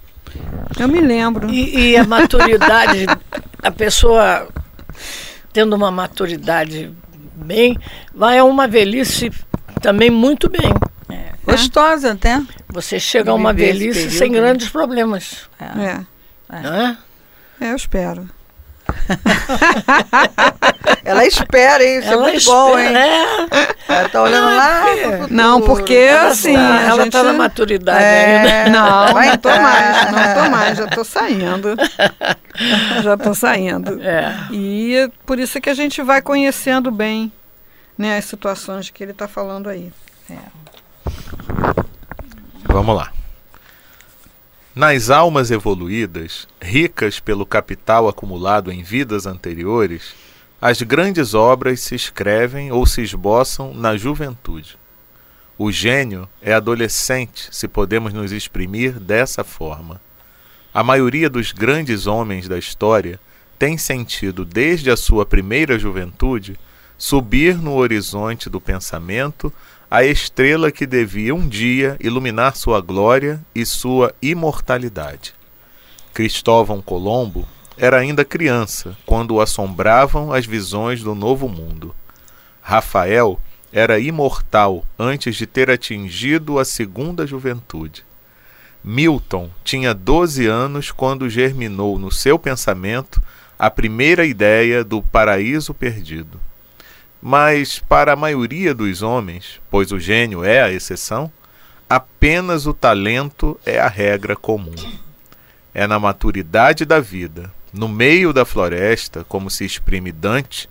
Eu 0.79 0.89
me 0.89 1.01
lembro. 1.01 1.51
E, 1.51 1.91
e 1.91 1.97
a 1.97 2.05
maturidade, 2.05 3.07
a 3.63 3.71
pessoa 3.71 4.49
tendo 5.53 5.75
uma 5.75 5.91
maturidade 5.91 6.93
bem, 7.35 7.77
vai 8.15 8.39
a 8.39 8.45
uma 8.45 8.69
velhice 8.69 9.33
também 9.81 10.11
muito 10.11 10.49
bem. 10.49 10.73
É. 11.09 11.33
Gostosa 11.45 12.13
até. 12.13 12.43
Você 12.69 12.99
chega 12.99 13.31
a 13.31 13.35
uma 13.35 13.53
velhice 13.53 14.11
sem 14.11 14.33
grandes 14.33 14.69
problemas. 14.69 15.49
É. 15.61 16.01
É. 16.51 16.97
é. 17.61 17.71
Eu 17.71 17.77
espero. 17.77 18.29
Ela 21.05 21.25
espera, 21.25 21.85
hein? 21.85 21.99
Isso 21.99 22.09
é 22.09 22.13
ela 22.13 22.23
é 22.23 22.25
muito 22.25 22.39
espera, 22.39 22.57
bom, 22.57 22.79
hein? 22.79 22.97
É. 22.97 23.47
Ela 23.89 24.09
tá 24.09 24.23
olhando 24.23 24.57
lá. 24.57 24.89
É. 24.91 25.27
Não, 25.31 25.61
porque 25.61 25.95
ela 25.95 26.31
assim. 26.31 26.55
Tá, 26.55 26.83
ela 26.83 27.05
gente... 27.05 27.13
tá 27.13 27.23
na 27.23 27.33
maturidade 27.33 28.03
é, 28.03 28.65
ainda. 28.65 28.71
Não, 28.79 29.13
Vai 29.15 29.29
não 29.29 29.39
tô 29.39 29.49
mais, 29.49 30.13
não 30.13 30.35
tô 30.35 30.51
mais, 30.51 30.79
já 30.79 30.87
tô 30.89 31.05
saindo. 31.05 31.77
já 33.03 33.17
tô 33.17 33.35
saindo. 33.35 34.01
É. 34.03 34.35
E 34.51 35.11
por 35.25 35.39
isso 35.39 35.61
que 35.61 35.71
a 35.71 35.75
gente 35.75 36.03
vai 36.03 36.21
conhecendo 36.21 36.91
bem 36.91 37.33
né, 37.97 38.19
as 38.19 38.25
situações 38.25 38.91
que 38.91 39.03
ele 39.03 39.13
está 39.13 39.29
falando 39.29 39.69
aí. 39.69 39.93
É. 40.31 40.37
Vamos 42.65 42.97
lá. 42.97 43.13
Nas 44.75 45.09
almas 45.09 45.51
evoluídas, 45.51 46.47
ricas 46.61 47.19
pelo 47.19 47.47
capital 47.47 48.09
acumulado 48.09 48.71
em 48.71 48.83
vidas 48.83 49.25
anteriores, 49.25 50.15
as 50.61 50.81
grandes 50.81 51.35
obras 51.35 51.81
se 51.81 51.95
escrevem 51.95 52.73
ou 52.73 52.87
se 52.87 53.03
esboçam 53.03 53.75
na 53.75 53.97
juventude. 53.97 54.79
O 55.59 55.71
gênio 55.71 56.29
é 56.41 56.53
adolescente, 56.53 57.49
se 57.51 57.69
podemos 57.69 58.13
nos 58.13 58.33
exprimir 58.33 58.99
dessa 58.99 59.45
forma. 59.45 60.01
A 60.73 60.83
maioria 60.83 61.29
dos 61.29 61.53
grandes 61.53 62.07
homens 62.07 62.49
da 62.49 62.59
história 62.59 63.21
tem 63.59 63.79
sentido, 63.79 64.45
desde 64.45 64.91
a 64.91 64.97
sua 64.97 65.25
primeira 65.25 65.79
juventude, 65.79 66.59
subir 66.99 67.57
no 67.57 67.75
horizonte 67.75 68.51
do 68.51 68.61
pensamento 68.61 69.53
a 69.91 70.05
estrela 70.05 70.71
que 70.73 70.87
devia 70.87 71.35
um 71.35 71.49
dia 71.49 71.97
iluminar 72.01 72.57
sua 72.57 72.81
glória 72.81 73.41
e 73.55 73.65
sua 73.65 74.15
imortalidade. 74.21 75.35
Cristóvão 76.13 76.83
Colombo 76.83 77.47
era 77.77 77.99
ainda 77.99 78.25
criança 78.25 78.97
quando 79.05 79.35
o 79.35 79.41
assombravam 79.41 80.33
as 80.33 80.47
visões 80.47 81.03
do 81.03 81.15
Novo 81.15 81.49
Mundo. 81.49 81.95
Rafael 82.63 83.39
era 83.73 83.99
imortal 83.99 84.85
antes 84.99 85.37
de 85.37 85.47
ter 85.47 85.71
atingido 85.71 86.59
a 86.59 86.65
segunda 86.65 87.27
juventude. 87.27 88.05
Milton 88.83 89.51
tinha 89.65 89.93
doze 89.93 90.47
anos 90.47 90.91
quando 90.91 91.29
germinou 91.29 91.99
no 91.99 92.11
seu 92.11 92.39
pensamento 92.39 93.21
a 93.59 93.71
primeira 93.71 94.25
ideia 94.25 94.85
do 94.85 95.03
paraíso 95.03 95.75
perdido. 95.75 96.41
Mas, 97.21 97.79
para 97.79 98.13
a 98.13 98.17
maioria 98.17 98.75
dos 98.75 99.03
homens, 99.03 99.61
pois 99.71 99.91
o 99.91 99.99
gênio 99.99 100.45
é 100.45 100.63
a 100.63 100.71
exceção, 100.71 101.33
apenas 101.89 102.67
o 102.67 102.73
talento 102.73 103.59
é 103.67 103.81
a 103.81 103.89
regra 103.89 104.37
comum. 104.37 104.75
É 105.75 105.87
na 105.87 105.99
maturidade 105.99 106.85
da 106.85 107.01
vida, 107.01 107.53
no 107.77 107.89
meio 107.89 108.33
da 108.33 108.45
floresta, 108.45 109.25
como 109.25 109.51
se 109.51 109.65
exprime 109.65 110.11
Dante, 110.11 110.69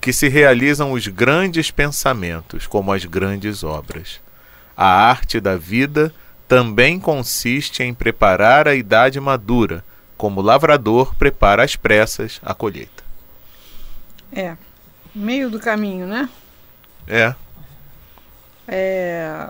que 0.00 0.12
se 0.12 0.28
realizam 0.28 0.92
os 0.92 1.06
grandes 1.06 1.70
pensamentos, 1.70 2.66
como 2.66 2.92
as 2.92 3.04
grandes 3.04 3.62
obras. 3.62 4.20
A 4.76 4.86
arte 4.86 5.40
da 5.40 5.56
vida 5.56 6.12
também 6.46 6.98
consiste 6.98 7.82
em 7.82 7.94
preparar 7.94 8.66
a 8.66 8.74
idade 8.74 9.20
madura, 9.20 9.84
como 10.16 10.40
o 10.40 10.42
lavrador 10.42 11.14
prepara 11.14 11.62
às 11.62 11.76
pressas 11.76 12.40
a 12.44 12.54
colheita. 12.54 13.04
É, 14.32 14.56
meio 15.14 15.50
do 15.50 15.60
caminho, 15.60 16.06
né? 16.06 16.28
É. 17.06 17.34
É 18.66 19.48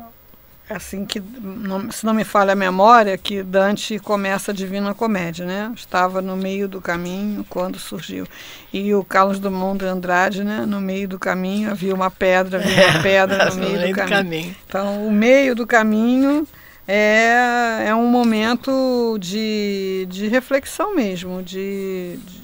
assim 0.68 1.04
que, 1.04 1.20
não, 1.20 1.90
se 1.90 2.04
não 2.04 2.12
me 2.12 2.24
falha 2.24 2.52
a 2.52 2.56
memória, 2.56 3.16
que 3.16 3.42
Dante 3.42 3.98
começa 3.98 4.50
a 4.50 4.54
Divina 4.54 4.94
Comédia, 4.94 5.46
né? 5.46 5.72
Estava 5.74 6.20
no 6.20 6.36
meio 6.36 6.68
do 6.68 6.80
caminho 6.80 7.44
quando 7.48 7.78
surgiu. 7.78 8.26
E 8.72 8.94
o 8.94 9.02
Carlos 9.02 9.38
Drummond 9.38 9.78
de 9.78 9.86
Andrade, 9.86 10.44
né? 10.44 10.64
No 10.66 10.80
meio 10.80 11.08
do 11.08 11.18
caminho 11.18 11.70
havia 11.70 11.94
uma 11.94 12.10
pedra, 12.10 12.58
havia 12.58 12.88
uma 12.90 13.02
pedra 13.02 13.50
no 13.50 13.56
meio, 13.56 13.88
do, 13.88 13.94
caminho. 13.94 14.08
caminho. 14.08 14.56
Então, 14.66 15.06
o 15.06 15.10
meio 15.10 15.54
do 15.54 15.66
caminho 15.66 16.46
é, 16.86 17.84
é 17.86 17.94
um 17.94 18.06
momento 18.06 19.18
de, 19.20 20.06
de 20.08 20.26
reflexão 20.28 20.94
mesmo, 20.94 21.42
de, 21.42 22.18
de 22.24 22.37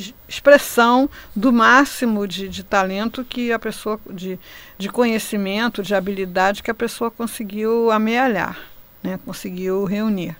de 0.00 0.14
expressão 0.28 1.08
do 1.36 1.52
máximo 1.52 2.26
de, 2.26 2.48
de 2.48 2.62
talento 2.62 3.24
que 3.24 3.52
a 3.52 3.58
pessoa, 3.58 4.00
de, 4.10 4.38
de 4.78 4.88
conhecimento, 4.88 5.82
de 5.82 5.94
habilidade 5.94 6.62
que 6.62 6.70
a 6.70 6.74
pessoa 6.74 7.10
conseguiu 7.10 7.90
amealhar, 7.90 8.58
né? 9.02 9.18
conseguiu 9.24 9.84
reunir. 9.84 10.36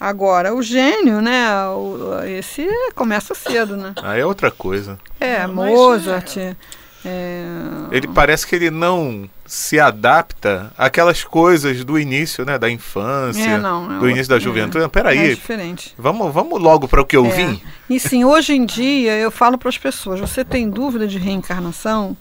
Agora, 0.00 0.54
o 0.54 0.62
gênio, 0.62 1.20
né? 1.20 1.68
O, 1.68 2.22
esse 2.24 2.66
começa 2.94 3.34
cedo, 3.34 3.76
né? 3.76 3.92
Aí 4.02 4.20
é 4.20 4.24
outra 4.24 4.50
coisa. 4.50 4.98
É, 5.20 5.46
Mozart. 5.46 6.38
É, 6.38 6.56
é... 7.04 7.44
Ele 7.90 8.08
parece 8.08 8.46
que 8.46 8.54
ele 8.54 8.70
não 8.70 9.28
se 9.46 9.80
adapta 9.80 10.72
àquelas 10.76 11.24
coisas 11.24 11.82
do 11.82 11.98
início, 11.98 12.44
né, 12.44 12.58
da 12.58 12.70
infância, 12.70 13.42
é, 13.42 13.58
não, 13.58 13.84
é 13.84 13.88
do 13.88 13.94
outro, 13.94 14.10
início 14.10 14.28
da 14.28 14.38
juventude. 14.38 14.84
É, 14.84 14.88
peraí, 14.88 15.18
é 15.18 15.34
diferente. 15.34 15.94
Vamos, 15.98 16.32
vamos 16.32 16.60
logo 16.60 16.86
para 16.86 17.00
o 17.00 17.04
que 17.04 17.16
eu 17.16 17.26
é. 17.26 17.30
vim. 17.30 17.62
E 17.88 17.98
sim, 17.98 18.24
hoje 18.24 18.54
em 18.54 18.64
dia 18.64 19.16
eu 19.16 19.30
falo 19.30 19.56
para 19.56 19.68
as 19.68 19.78
pessoas: 19.78 20.20
você 20.20 20.44
tem 20.44 20.68
dúvida 20.68 21.06
de 21.06 21.18
reencarnação? 21.18 22.16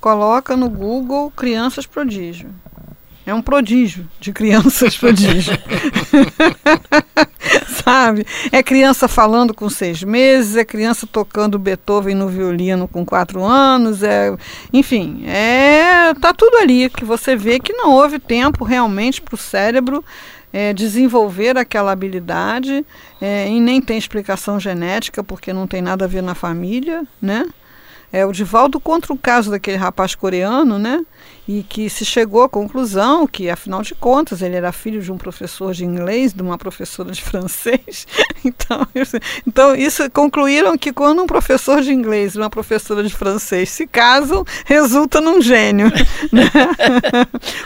Coloca 0.00 0.56
no 0.56 0.68
Google 0.68 1.32
crianças 1.32 1.84
prodígio. 1.84 2.50
É 3.28 3.34
um 3.34 3.42
prodígio 3.42 4.08
de 4.18 4.32
crianças 4.32 4.96
prodígio. 4.98 5.52
Sabe? 7.84 8.26
É 8.50 8.62
criança 8.62 9.06
falando 9.06 9.52
com 9.52 9.68
seis 9.68 10.02
meses, 10.02 10.56
é 10.56 10.64
criança 10.64 11.06
tocando 11.06 11.58
Beethoven 11.58 12.14
no 12.14 12.28
violino 12.28 12.88
com 12.88 13.04
quatro 13.04 13.44
anos, 13.44 14.02
é, 14.02 14.34
enfim, 14.72 15.26
é 15.26 16.14
tá 16.14 16.32
tudo 16.32 16.56
ali 16.56 16.88
que 16.88 17.04
você 17.04 17.36
vê 17.36 17.60
que 17.60 17.74
não 17.74 17.92
houve 17.92 18.18
tempo 18.18 18.64
realmente 18.64 19.20
para 19.20 19.34
o 19.34 19.38
cérebro 19.38 20.02
é, 20.50 20.72
desenvolver 20.72 21.58
aquela 21.58 21.92
habilidade 21.92 22.82
é, 23.20 23.46
e 23.46 23.60
nem 23.60 23.82
tem 23.82 23.98
explicação 23.98 24.58
genética 24.58 25.22
porque 25.22 25.52
não 25.52 25.66
tem 25.66 25.82
nada 25.82 26.06
a 26.06 26.08
ver 26.08 26.22
na 26.22 26.34
família, 26.34 27.06
né? 27.20 27.46
É 28.10 28.24
o 28.24 28.32
Divaldo 28.32 28.80
contra 28.80 29.12
o 29.12 29.18
caso 29.18 29.50
daquele 29.50 29.76
rapaz 29.76 30.14
coreano, 30.14 30.78
né? 30.78 31.04
E 31.48 31.62
que 31.62 31.88
se 31.88 32.04
chegou 32.04 32.42
à 32.42 32.48
conclusão 32.48 33.26
que, 33.26 33.48
afinal 33.48 33.80
de 33.80 33.94
contas, 33.94 34.42
ele 34.42 34.54
era 34.54 34.70
filho 34.70 35.00
de 35.00 35.10
um 35.10 35.16
professor 35.16 35.72
de 35.72 35.82
inglês, 35.82 36.34
de 36.34 36.42
uma 36.42 36.58
professora 36.58 37.10
de 37.10 37.22
francês. 37.24 38.06
Então, 38.44 38.86
então 39.46 39.74
isso 39.74 40.08
concluíram 40.10 40.76
que 40.76 40.92
quando 40.92 41.22
um 41.22 41.26
professor 41.26 41.80
de 41.80 41.92
inglês 41.92 42.34
e 42.34 42.38
uma 42.38 42.50
professora 42.50 43.02
de 43.02 43.14
francês 43.14 43.70
se 43.70 43.86
casam, 43.86 44.44
resulta 44.66 45.20
num 45.20 45.40
gênio. 45.40 45.90
Né? 46.30 46.42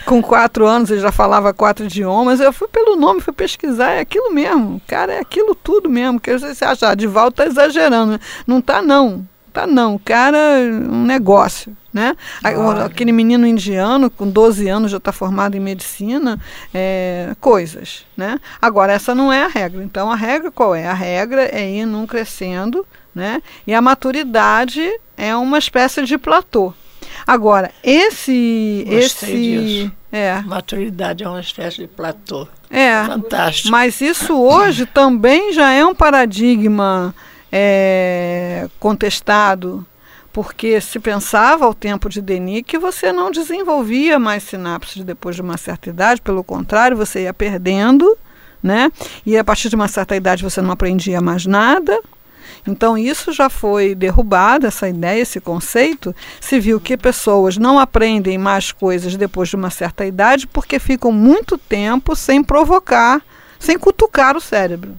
Com 0.04 0.22
quatro 0.22 0.66
anos 0.66 0.90
ele 0.90 1.00
já 1.00 1.10
falava 1.10 1.52
quatro 1.52 1.86
idiomas. 1.86 2.38
Eu 2.38 2.52
fui 2.52 2.68
pelo 2.68 2.94
nome, 2.94 3.20
fui 3.20 3.32
pesquisar, 3.32 3.92
é 3.92 4.00
aquilo 4.00 4.32
mesmo. 4.32 4.80
Cara, 4.86 5.14
é 5.14 5.18
aquilo 5.18 5.54
tudo 5.54 5.88
mesmo. 5.88 6.20
Que 6.20 6.38
você 6.38 6.64
acha, 6.64 6.90
ah, 6.90 6.94
de 6.94 7.06
volta 7.06 7.42
tá 7.42 7.46
exagerando. 7.48 8.20
Não 8.46 8.60
tá, 8.60 8.80
não. 8.80 9.26
Tá 9.52 9.66
não, 9.66 9.98
cara 9.98 10.38
um 10.38 11.04
negócio, 11.04 11.76
né? 11.92 12.16
Claro. 12.40 12.84
Aquele 12.84 13.12
menino 13.12 13.46
indiano 13.46 14.08
com 14.08 14.28
12 14.28 14.68
anos 14.68 14.90
já 14.90 14.96
está 14.96 15.12
formado 15.12 15.56
em 15.56 15.60
medicina, 15.60 16.40
é, 16.72 17.34
coisas, 17.40 18.04
né? 18.16 18.40
Agora 18.60 18.92
essa 18.92 19.14
não 19.14 19.32
é 19.32 19.44
a 19.44 19.48
regra. 19.48 19.82
Então 19.82 20.10
a 20.10 20.16
regra 20.16 20.50
qual 20.50 20.74
é? 20.74 20.86
A 20.86 20.94
regra 20.94 21.42
é 21.44 21.68
ir 21.70 21.86
num 21.86 22.06
crescendo, 22.06 22.86
né? 23.14 23.42
E 23.66 23.74
a 23.74 23.82
maturidade 23.82 24.82
é 25.16 25.36
uma 25.36 25.58
espécie 25.58 26.04
de 26.04 26.16
platô. 26.16 26.72
Agora 27.26 27.70
esse 27.82 28.84
Gostei 28.88 28.98
esse 28.98 29.82
disso. 29.84 29.92
é 30.10 30.40
maturidade 30.40 31.24
é 31.24 31.28
uma 31.28 31.40
espécie 31.40 31.78
de 31.78 31.88
platô. 31.88 32.48
É. 32.70 33.04
Fantástico. 33.04 33.70
Mas 33.70 34.00
isso 34.00 34.40
hoje 34.40 34.86
também 34.86 35.52
já 35.52 35.70
é 35.72 35.84
um 35.84 35.94
paradigma 35.94 37.14
é, 37.50 38.66
contestado, 38.80 39.86
porque 40.32 40.80
se 40.80 40.98
pensava 40.98 41.66
ao 41.66 41.74
tempo 41.74 42.08
de 42.08 42.22
Denis 42.22 42.62
que 42.66 42.78
você 42.78 43.12
não 43.12 43.30
desenvolvia 43.30 44.18
mais 44.18 44.42
sinapses 44.42 45.04
depois 45.04 45.36
de 45.36 45.42
uma 45.42 45.58
certa 45.58 45.90
idade, 45.90 46.22
pelo 46.22 46.42
contrário, 46.42 46.96
você 46.96 47.24
ia 47.24 47.34
perdendo, 47.34 48.16
né? 48.62 48.90
E 49.26 49.36
a 49.36 49.44
partir 49.44 49.68
de 49.68 49.76
uma 49.76 49.88
certa 49.88 50.16
idade 50.16 50.42
você 50.42 50.62
não 50.62 50.70
aprendia 50.70 51.20
mais 51.20 51.44
nada. 51.44 52.00
Então 52.66 52.96
isso 52.96 53.32
já 53.32 53.50
foi 53.50 53.94
derrubado, 53.94 54.66
essa 54.66 54.88
ideia, 54.88 55.20
esse 55.20 55.40
conceito. 55.40 56.14
Se 56.40 56.58
viu 56.60 56.80
que 56.80 56.96
pessoas 56.96 57.58
não 57.58 57.78
aprendem 57.78 58.38
mais 58.38 58.72
coisas 58.72 59.16
depois 59.16 59.48
de 59.48 59.56
uma 59.56 59.70
certa 59.70 60.06
idade 60.06 60.46
porque 60.46 60.78
ficam 60.78 61.12
muito 61.12 61.58
tempo 61.58 62.14
sem 62.16 62.42
provocar, 62.42 63.20
sem 63.58 63.78
cutucar 63.78 64.36
o 64.36 64.40
cérebro, 64.40 64.96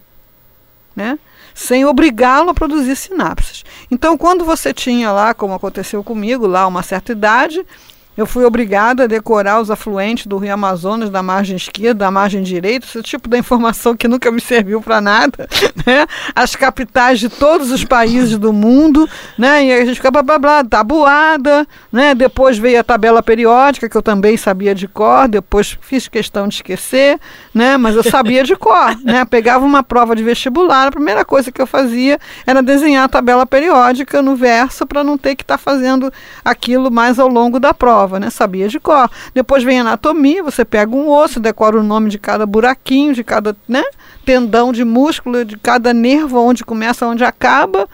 né? 0.96 1.18
Sem 1.54 1.86
obrigá-lo 1.86 2.50
a 2.50 2.54
produzir 2.54 2.96
sinapses. 2.96 3.64
Então, 3.90 4.18
quando 4.18 4.44
você 4.44 4.74
tinha 4.74 5.12
lá, 5.12 5.34
como 5.34 5.54
aconteceu 5.54 6.04
comigo, 6.04 6.48
lá 6.48 6.66
uma 6.68 6.84
certa 6.84 7.12
idade, 7.12 7.66
eu 8.16 8.28
fui 8.28 8.46
obrigada 8.46 9.04
a 9.04 9.08
decorar 9.08 9.60
os 9.60 9.72
afluentes 9.72 10.28
do 10.28 10.38
Rio 10.38 10.54
Amazonas 10.54 11.10
da 11.10 11.24
margem 11.24 11.56
esquerda, 11.56 12.06
da 12.06 12.12
margem 12.12 12.44
direita, 12.44 12.86
esse 12.86 13.02
tipo 13.02 13.28
de 13.28 13.38
informação 13.38 13.96
que 13.96 14.08
nunca 14.08 14.32
me 14.32 14.40
serviu 14.40 14.82
para 14.82 15.02
nada, 15.02 15.48
né? 15.86 16.06
As 16.36 16.56
capitais 16.56 17.20
de 17.20 17.28
todos 17.28 17.72
os 17.72 17.84
países 17.84 18.38
do 18.38 18.54
mundo, 18.54 19.10
né? 19.38 19.66
E 19.66 19.74
a 19.74 19.86
gente 19.86 19.96
fica 19.96 20.12
blá 20.12 20.22
blá 20.22 20.38
blá, 20.38 20.64
tabuada, 20.64 21.68
né? 21.92 22.14
Depois 22.14 22.58
veio 22.58 22.80
a 22.80 22.84
tabela 22.84 23.24
periódica, 23.24 23.90
que 23.90 23.98
eu 23.98 24.04
também 24.04 24.38
sabia 24.38 24.76
de 24.76 24.88
cor, 24.88 25.28
depois 25.28 25.78
fiz 25.82 26.08
questão 26.08 26.48
de 26.48 26.56
esquecer, 26.56 27.20
né? 27.54 27.78
Mas 27.78 27.96
eu 27.96 28.04
sabia 28.04 28.44
de 28.44 28.56
cor, 28.56 28.96
né? 29.04 29.26
Pegava 29.26 29.66
uma 29.66 29.82
prova 29.82 30.16
de 30.16 30.24
vestibular, 30.24 30.88
a 30.88 30.92
primeira 30.92 31.26
coisa 31.26 31.52
que 31.52 31.62
eu 31.62 31.68
fazia 31.68 32.20
era 32.46 32.62
desenhar 32.62 33.06
a 33.06 33.10
tabela 33.10 33.46
periódica 33.46 34.22
no 34.22 34.36
verso 34.36 34.86
para 34.86 35.04
não 35.04 35.18
ter 35.18 35.36
que 35.36 35.44
estar 35.44 35.58
tá 35.58 35.64
fazendo 35.64 36.14
aquilo 36.46 36.92
mais 36.92 37.18
ao 37.18 37.28
longo 37.28 37.60
da 37.60 37.74
prova 37.74 38.03
prova, 38.04 38.20
né? 38.20 38.30
Sabia 38.30 38.68
de 38.68 38.80
cor. 38.80 39.10
Depois 39.34 39.64
vem 39.64 39.80
anatomia, 39.80 40.44
você 40.44 40.66
pega 40.66 40.94
um 40.96 41.10
osso, 41.10 41.40
decora 41.40 41.80
o 41.80 41.84
nome 41.84 42.10
de 42.10 42.20
cada 42.20 42.46
buraquinho, 42.46 43.14
de 43.14 43.24
cada 43.24 43.56
né, 43.68 43.84
tendão 44.26 44.72
de 44.72 44.84
músculo, 44.84 45.46
de 45.46 45.58
cada 45.58 45.94
nervo, 45.94 46.40
onde 46.40 46.64
começa, 46.64 47.08
onde 47.08 47.24
acaba. 47.24 47.90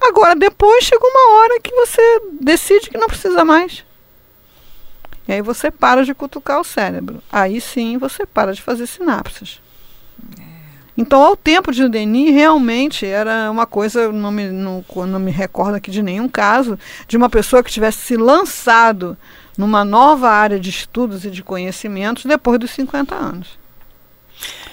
Agora, 0.00 0.36
depois 0.36 0.84
chega 0.84 1.02
uma 1.02 1.38
hora 1.38 1.60
que 1.60 1.72
você 1.72 2.20
decide 2.40 2.90
que 2.90 2.98
não 2.98 3.08
precisa 3.08 3.44
mais. 3.44 3.84
E 5.26 5.32
aí 5.32 5.42
você 5.42 5.70
para 5.70 6.04
de 6.04 6.14
cutucar 6.14 6.60
o 6.60 6.64
cérebro. 6.64 7.22
Aí 7.30 7.60
sim 7.60 7.98
você 7.98 8.24
para 8.24 8.52
de 8.52 8.62
fazer 8.62 8.86
sinapses. 8.86 9.60
Então, 10.98 11.22
ao 11.22 11.36
tempo 11.36 11.70
de 11.70 11.88
Denis, 11.88 12.34
realmente 12.34 13.06
era 13.06 13.48
uma 13.52 13.66
coisa, 13.66 14.10
não 14.10 14.32
me, 14.32 14.48
não, 14.48 14.84
não 15.06 15.20
me 15.20 15.30
recordo 15.30 15.76
aqui 15.76 15.92
de 15.92 16.02
nenhum 16.02 16.28
caso, 16.28 16.76
de 17.06 17.16
uma 17.16 17.30
pessoa 17.30 17.62
que 17.62 17.70
tivesse 17.70 17.98
se 17.98 18.16
lançado 18.16 19.16
numa 19.56 19.84
nova 19.84 20.28
área 20.28 20.58
de 20.58 20.70
estudos 20.70 21.24
e 21.24 21.30
de 21.30 21.40
conhecimentos 21.40 22.24
depois 22.24 22.58
dos 22.58 22.72
50 22.72 23.14
anos. 23.14 23.56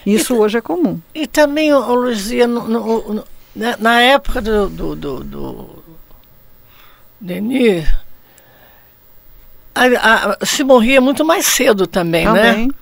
Isso 0.03 0.33
e, 0.33 0.37
hoje 0.37 0.57
é 0.57 0.61
comum. 0.61 0.99
E 1.13 1.27
também, 1.27 1.71
Luzia, 1.71 2.47
no, 2.47 2.67
no, 2.67 3.13
no, 3.13 3.23
na 3.77 4.01
época 4.01 4.41
do, 4.41 4.67
do, 4.67 4.95
do, 4.95 5.23
do 5.23 5.83
Denis, 7.21 7.87
a, 9.75 10.37
a, 10.41 10.45
se 10.45 10.63
morria 10.63 10.99
muito 10.99 11.23
mais 11.23 11.45
cedo 11.45 11.85
também, 11.85 12.25
também. 12.25 12.67
né? 12.67 12.73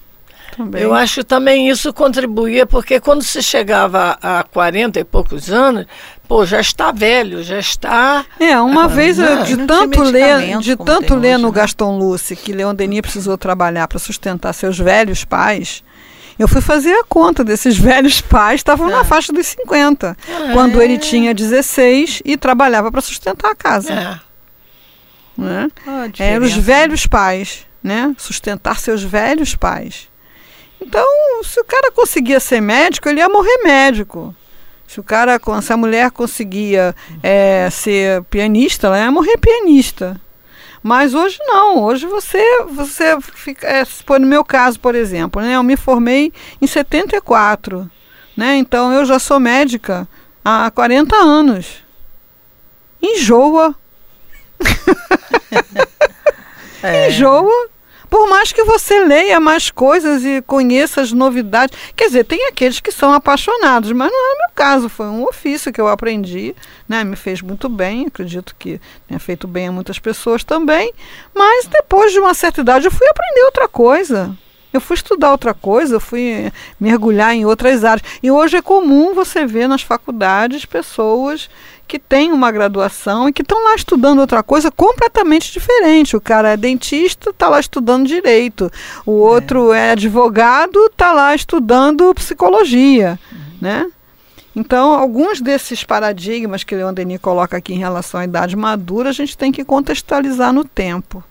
Também. 0.55 0.81
Eu 0.81 0.93
acho 0.93 1.21
que 1.21 1.23
também 1.23 1.69
isso 1.69 1.91
contribuía, 1.93 2.65
porque 2.65 2.99
quando 2.99 3.23
se 3.23 3.41
chegava 3.41 4.17
a 4.21 4.43
40 4.43 4.99
e 4.99 5.03
poucos 5.03 5.49
anos, 5.49 5.85
pô, 6.27 6.45
já 6.45 6.59
está 6.59 6.91
velho, 6.91 7.43
já 7.43 7.59
está. 7.59 8.25
É, 8.39 8.59
uma 8.59 8.85
ah, 8.85 8.87
vez 8.87 9.17
não, 9.17 9.43
de 9.43 9.57
tanto 9.65 10.03
ler, 10.03 10.57
de 10.59 10.75
tanto 10.75 11.15
ler 11.15 11.35
hoje, 11.35 11.41
no 11.41 11.49
né? 11.49 11.55
Gaston 11.55 11.97
Luce 11.97 12.35
que 12.35 12.53
Leon 12.53 12.75
Denis 12.75 13.01
precisou 13.01 13.37
trabalhar 13.37 13.87
para 13.87 13.99
sustentar 13.99 14.53
seus 14.53 14.77
velhos 14.77 15.23
pais. 15.25 15.83
Eu 16.37 16.47
fui 16.47 16.61
fazer 16.61 16.93
a 16.93 17.03
conta 17.03 17.43
desses 17.43 17.77
velhos 17.79 18.21
pais, 18.21 18.59
estavam 18.59 18.89
na 18.89 19.01
é. 19.01 19.03
faixa 19.03 19.31
dos 19.33 19.47
50, 19.47 20.17
ah, 20.17 20.53
quando 20.53 20.81
é. 20.81 20.85
ele 20.85 20.97
tinha 20.97 21.33
16 21.33 22.21
e 22.25 22.37
trabalhava 22.37 22.91
para 22.91 23.01
sustentar 23.01 23.51
a 23.51 23.55
casa. 23.55 23.93
É. 23.93 24.33
Né? 25.35 25.67
Oh, 25.87 26.21
Eram 26.21 26.45
os 26.45 26.53
velhos 26.53 27.07
pais, 27.07 27.65
né? 27.81 28.13
Sustentar 28.17 28.79
seus 28.79 29.01
velhos 29.01 29.55
pais. 29.55 30.12
Então, 30.85 31.05
se 31.43 31.59
o 31.61 31.63
cara 31.63 31.91
conseguia 31.91 32.41
ser 32.41 32.59
médico, 32.59 33.07
ele 33.07 33.19
ia 33.19 33.29
morrer 33.29 33.63
médico. 33.63 34.35
Se 34.85 34.99
o 34.99 35.03
cara, 35.03 35.39
se 35.61 35.73
a 35.73 35.77
mulher 35.77 36.11
conseguia 36.11 36.93
é, 37.23 37.69
ser 37.71 38.21
pianista, 38.25 38.87
ela 38.87 38.99
ia 38.99 39.11
morrer 39.11 39.37
pianista. 39.37 40.19
Mas 40.83 41.13
hoje 41.13 41.39
não, 41.39 41.81
hoje 41.81 42.05
você, 42.05 42.63
você 42.63 43.19
fica, 43.21 43.65
é, 43.65 43.85
no 44.19 44.27
meu 44.27 44.43
caso, 44.43 44.77
por 44.79 44.93
exemplo, 44.93 45.41
né, 45.41 45.55
eu 45.55 45.63
me 45.63 45.77
formei 45.77 46.33
em 46.61 46.67
74, 46.67 47.89
né, 48.35 48.57
então 48.57 48.91
eu 48.91 49.05
já 49.05 49.17
sou 49.17 49.39
médica 49.39 50.05
há 50.43 50.69
40 50.69 51.15
anos. 51.15 51.81
Enjoa. 53.01 53.73
é. 56.83 57.07
Enjoa 57.07 57.69
por 58.13 58.29
mais 58.29 58.53
que 58.53 58.63
você 58.63 58.99
leia 58.99 59.39
mais 59.39 59.71
coisas 59.71 60.23
e 60.23 60.39
conheça 60.43 61.01
as 61.01 61.11
novidades. 61.11 61.75
Quer 61.95 62.05
dizer, 62.05 62.23
tem 62.25 62.47
aqueles 62.47 62.79
que 62.79 62.91
são 62.91 63.11
apaixonados, 63.11 63.91
mas 63.91 64.11
não 64.11 64.19
é 64.19 64.35
o 64.35 64.37
meu 64.37 64.49
caso. 64.53 64.87
Foi 64.87 65.07
um 65.07 65.23
ofício 65.23 65.73
que 65.73 65.81
eu 65.81 65.87
aprendi, 65.87 66.55
né? 66.87 67.03
me 67.03 67.15
fez 67.15 67.41
muito 67.41 67.67
bem. 67.67 68.05
Acredito 68.05 68.55
que 68.59 68.79
tenha 69.07 69.19
feito 69.19 69.47
bem 69.47 69.69
a 69.69 69.71
muitas 69.71 69.97
pessoas 69.97 70.43
também. 70.43 70.93
Mas 71.33 71.65
depois 71.65 72.11
de 72.11 72.19
uma 72.19 72.35
certa 72.35 72.61
idade, 72.61 72.85
eu 72.85 72.91
fui 72.91 73.07
aprender 73.07 73.45
outra 73.45 73.67
coisa. 73.67 74.37
Eu 74.73 74.81
fui 74.81 74.95
estudar 74.95 75.31
outra 75.31 75.53
coisa, 75.53 75.95
eu 75.95 75.99
fui 75.99 76.51
mergulhar 76.79 77.33
em 77.35 77.45
outras 77.45 77.85
áreas. 77.85 78.05
E 78.23 78.31
hoje 78.31 78.57
é 78.57 78.61
comum 78.61 79.13
você 79.13 79.45
ver 79.45 79.67
nas 79.67 79.83
faculdades 79.83 80.65
pessoas 80.65 81.47
que 81.87 81.99
têm 81.99 82.31
uma 82.31 82.51
graduação 82.51 83.29
e 83.29 83.33
que 83.33 83.43
estão 83.43 83.63
lá 83.63 83.75
estudando 83.75 84.19
outra 84.19 84.41
coisa 84.41 84.71
completamente 84.71 85.51
diferente. 85.51 86.17
O 86.17 86.21
cara 86.21 86.53
é 86.53 86.57
dentista, 86.57 87.29
está 87.29 87.47
lá 87.47 87.59
estudando 87.59 88.07
direito. 88.07 88.71
O 89.05 89.11
outro 89.11 89.71
é, 89.71 89.89
é 89.89 89.91
advogado, 89.91 90.87
está 90.87 91.11
lá 91.11 91.35
estudando 91.35 92.13
psicologia, 92.15 93.19
uhum. 93.31 93.39
né? 93.61 93.91
Então, 94.55 94.93
alguns 94.93 95.41
desses 95.41 95.83
paradigmas 95.83 96.63
que 96.63 96.75
Leon 96.75 96.93
Denis 96.93 97.19
coloca 97.19 97.57
aqui 97.57 97.73
em 97.73 97.79
relação 97.79 98.19
à 98.19 98.23
idade 98.23 98.55
madura, 98.55 99.09
a 99.09 99.13
gente 99.13 99.37
tem 99.37 99.51
que 99.51 99.65
contextualizar 99.65 100.53
no 100.53 100.63
tempo. 100.63 101.23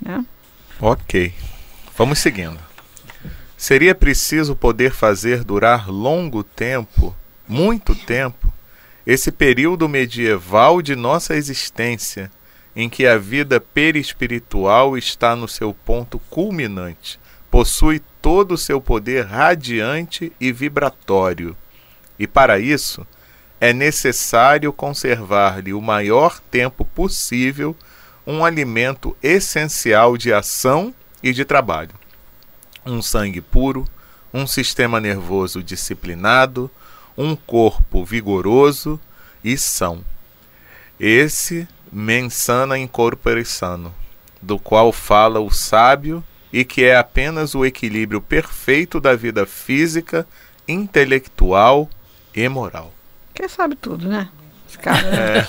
Né? 0.00 0.24
Ok. 0.80 1.32
Vamos 2.00 2.18
seguindo. 2.20 2.58
Seria 3.58 3.94
preciso 3.94 4.56
poder 4.56 4.90
fazer 4.90 5.44
durar 5.44 5.90
longo 5.90 6.42
tempo, 6.42 7.14
muito 7.46 7.94
tempo, 7.94 8.50
esse 9.06 9.30
período 9.30 9.86
medieval 9.86 10.80
de 10.80 10.96
nossa 10.96 11.36
existência, 11.36 12.32
em 12.74 12.88
que 12.88 13.06
a 13.06 13.18
vida 13.18 13.60
perispiritual 13.60 14.96
está 14.96 15.36
no 15.36 15.46
seu 15.46 15.74
ponto 15.74 16.18
culminante, 16.30 17.20
possui 17.50 18.00
todo 18.22 18.52
o 18.52 18.58
seu 18.58 18.80
poder 18.80 19.26
radiante 19.26 20.32
e 20.40 20.50
vibratório. 20.50 21.54
E 22.18 22.26
para 22.26 22.58
isso, 22.58 23.06
é 23.60 23.74
necessário 23.74 24.72
conservar-lhe 24.72 25.74
o 25.74 25.82
maior 25.82 26.40
tempo 26.50 26.82
possível 26.82 27.76
um 28.26 28.42
alimento 28.42 29.14
essencial 29.22 30.16
de 30.16 30.32
ação 30.32 30.94
e 31.22 31.32
de 31.32 31.44
trabalho. 31.44 31.94
Um 32.84 33.02
sangue 33.02 33.40
puro, 33.40 33.86
um 34.32 34.46
sistema 34.46 35.00
nervoso 35.00 35.62
disciplinado, 35.62 36.70
um 37.16 37.36
corpo 37.36 38.04
vigoroso 38.04 39.00
e 39.42 39.56
são. 39.56 40.04
Esse 40.98 41.66
mensana 41.92 42.78
incorpore 42.78 43.44
sano, 43.44 43.94
do 44.40 44.58
qual 44.58 44.92
fala 44.92 45.40
o 45.40 45.50
sábio 45.50 46.22
e 46.52 46.64
que 46.64 46.84
é 46.84 46.96
apenas 46.96 47.54
o 47.54 47.64
equilíbrio 47.64 48.20
perfeito 48.20 49.00
da 49.00 49.14
vida 49.14 49.46
física, 49.46 50.26
intelectual 50.66 51.88
e 52.34 52.48
moral. 52.48 52.92
Quem 53.34 53.48
sabe 53.48 53.74
tudo, 53.76 54.08
né? 54.08 54.28
Cara. 54.76 54.98
É. 55.06 55.46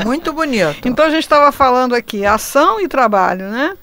Muito 0.04 0.32
bonito. 0.32 0.86
Então 0.88 1.04
a 1.04 1.10
gente 1.10 1.22
estava 1.22 1.50
falando 1.52 1.94
aqui 1.94 2.24
ação 2.24 2.80
e 2.80 2.88
trabalho, 2.88 3.48
né? 3.50 3.76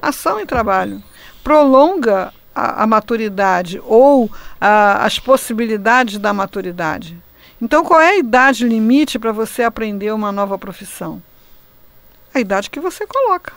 Ação 0.00 0.40
e 0.40 0.46
trabalho. 0.46 1.02
Prolonga 1.42 2.32
a, 2.54 2.82
a 2.82 2.86
maturidade 2.86 3.80
ou 3.84 4.30
a, 4.60 5.04
as 5.04 5.18
possibilidades 5.18 6.18
da 6.18 6.32
maturidade. 6.32 7.16
Então, 7.60 7.84
qual 7.84 8.00
é 8.00 8.10
a 8.10 8.16
idade 8.18 8.66
limite 8.66 9.18
para 9.18 9.32
você 9.32 9.62
aprender 9.62 10.12
uma 10.12 10.30
nova 10.30 10.56
profissão? 10.56 11.20
A 12.32 12.38
idade 12.38 12.70
que 12.70 12.78
você 12.78 13.04
coloca. 13.06 13.52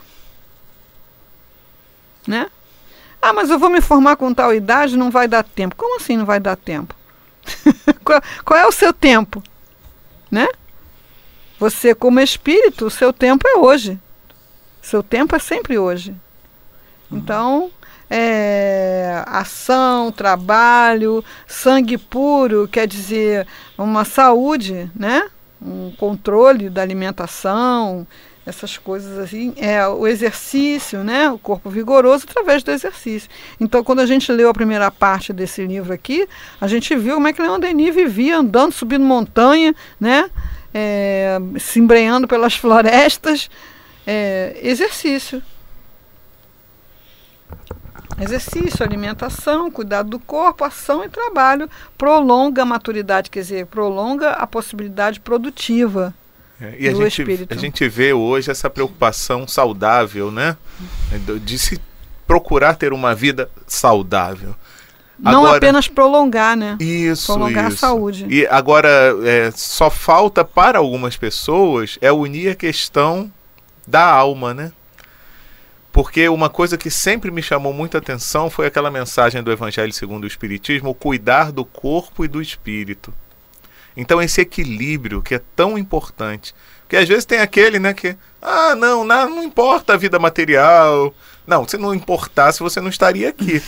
Né? 2.26 2.48
Ah, 3.20 3.32
mas 3.32 3.50
eu 3.50 3.58
vou 3.58 3.70
me 3.70 3.80
formar 3.80 4.16
com 4.16 4.34
tal 4.34 4.52
idade, 4.52 4.96
não 4.96 5.10
vai 5.10 5.28
dar 5.28 5.44
tempo. 5.44 5.76
Como 5.76 5.96
assim 5.96 6.16
não 6.16 6.24
vai 6.24 6.40
dar 6.40 6.56
tempo? 6.56 6.94
qual, 8.04 8.22
qual, 8.44 8.60
é 8.60 8.66
o 8.66 8.72
seu 8.72 8.92
tempo? 8.92 9.42
Né? 10.30 10.46
Você, 11.58 11.94
como 11.94 12.20
espírito, 12.20 12.86
o 12.86 12.90
seu 12.90 13.12
tempo 13.12 13.46
é 13.46 13.56
hoje. 13.56 13.98
Seu 14.80 15.02
tempo 15.02 15.36
é 15.36 15.38
sempre 15.38 15.78
hoje. 15.78 16.14
Então, 17.10 17.70
é, 18.10 19.22
ação, 19.26 20.10
trabalho, 20.10 21.24
sangue 21.46 21.96
puro, 21.96 22.66
quer 22.66 22.86
dizer, 22.86 23.46
uma 23.76 24.04
saúde, 24.04 24.90
né? 24.94 25.30
um 25.64 25.92
controle 25.92 26.68
da 26.68 26.82
alimentação, 26.82 28.06
essas 28.44 28.76
coisas 28.76 29.18
assim, 29.18 29.54
é 29.56 29.86
o 29.86 30.06
exercício, 30.06 31.04
né, 31.04 31.30
o 31.30 31.38
corpo 31.38 31.70
vigoroso 31.70 32.26
através 32.28 32.62
do 32.62 32.70
exercício. 32.70 33.30
Então, 33.60 33.84
quando 33.84 34.00
a 34.00 34.06
gente 34.06 34.30
leu 34.32 34.48
a 34.48 34.54
primeira 34.54 34.90
parte 34.90 35.32
desse 35.32 35.64
livro 35.64 35.92
aqui, 35.92 36.28
a 36.60 36.66
gente 36.66 36.94
viu 36.96 37.14
como 37.14 37.28
é 37.28 37.32
que 37.32 37.40
Leon 37.40 37.60
Denis 37.60 37.94
vivia 37.94 38.38
andando, 38.38 38.72
subindo 38.72 39.04
montanha, 39.04 39.74
né, 40.00 40.28
é, 40.74 41.38
se 41.58 41.78
embrenhando 41.78 42.26
pelas 42.26 42.54
florestas, 42.56 43.48
é, 44.06 44.58
exercício. 44.60 45.42
Exercício, 48.20 48.84
alimentação, 48.84 49.70
cuidado 49.70 50.10
do 50.10 50.18
corpo, 50.18 50.64
ação 50.64 51.02
e 51.02 51.08
trabalho 51.08 51.68
prolonga 51.96 52.62
a 52.62 52.64
maturidade, 52.64 53.30
quer 53.30 53.40
dizer, 53.40 53.66
prolonga 53.66 54.30
a 54.30 54.46
possibilidade 54.46 55.18
produtiva 55.18 56.14
e 56.78 56.90
do 56.90 57.00
a 57.00 57.04
gente, 57.04 57.22
espírito. 57.22 57.54
A 57.54 57.56
gente 57.56 57.88
vê 57.88 58.12
hoje 58.12 58.50
essa 58.50 58.70
preocupação 58.70 59.46
saudável, 59.46 60.30
né? 60.30 60.56
De 61.42 61.58
se 61.58 61.80
procurar 62.26 62.74
ter 62.74 62.92
uma 62.92 63.14
vida 63.14 63.50
saudável. 63.66 64.54
Não 65.18 65.44
agora, 65.44 65.56
apenas 65.58 65.86
prolongar, 65.86 66.56
né? 66.56 66.76
Isso, 66.80 67.32
prolongar 67.32 67.68
isso. 67.68 67.84
a 67.84 67.88
saúde. 67.88 68.26
E 68.28 68.46
agora 68.46 68.88
é, 69.24 69.50
só 69.54 69.88
falta 69.88 70.44
para 70.44 70.78
algumas 70.78 71.16
pessoas 71.16 71.98
é 72.00 72.10
unir 72.10 72.50
a 72.50 72.54
questão 72.54 73.32
da 73.86 74.04
alma, 74.04 74.52
né? 74.52 74.72
Porque 75.92 76.28
uma 76.28 76.48
coisa 76.48 76.78
que 76.78 76.90
sempre 76.90 77.30
me 77.30 77.42
chamou 77.42 77.72
muita 77.72 77.98
atenção 77.98 78.48
foi 78.48 78.66
aquela 78.66 78.90
mensagem 78.90 79.42
do 79.42 79.52
Evangelho 79.52 79.92
segundo 79.92 80.24
o 80.24 80.26
Espiritismo, 80.26 80.90
o 80.90 80.94
cuidar 80.94 81.52
do 81.52 81.64
corpo 81.64 82.24
e 82.24 82.28
do 82.28 82.40
espírito. 82.40 83.12
Então 83.96 84.22
esse 84.22 84.40
equilíbrio 84.40 85.22
que 85.22 85.34
é 85.34 85.40
tão 85.54 85.76
importante, 85.76 86.54
porque 86.82 86.96
às 86.96 87.08
vezes 87.08 87.24
tem 87.24 87.38
aquele, 87.38 87.78
né, 87.78 87.94
que 87.94 88.16
ah, 88.40 88.74
não, 88.74 89.04
não, 89.04 89.30
não 89.30 89.42
importa 89.44 89.94
a 89.94 89.96
vida 89.96 90.18
material, 90.18 91.14
Não, 91.46 91.66
se 91.66 91.76
não 91.76 91.94
importasse, 91.94 92.60
você 92.60 92.80
não 92.80 92.88
estaria 92.88 93.28
aqui. 93.28 93.62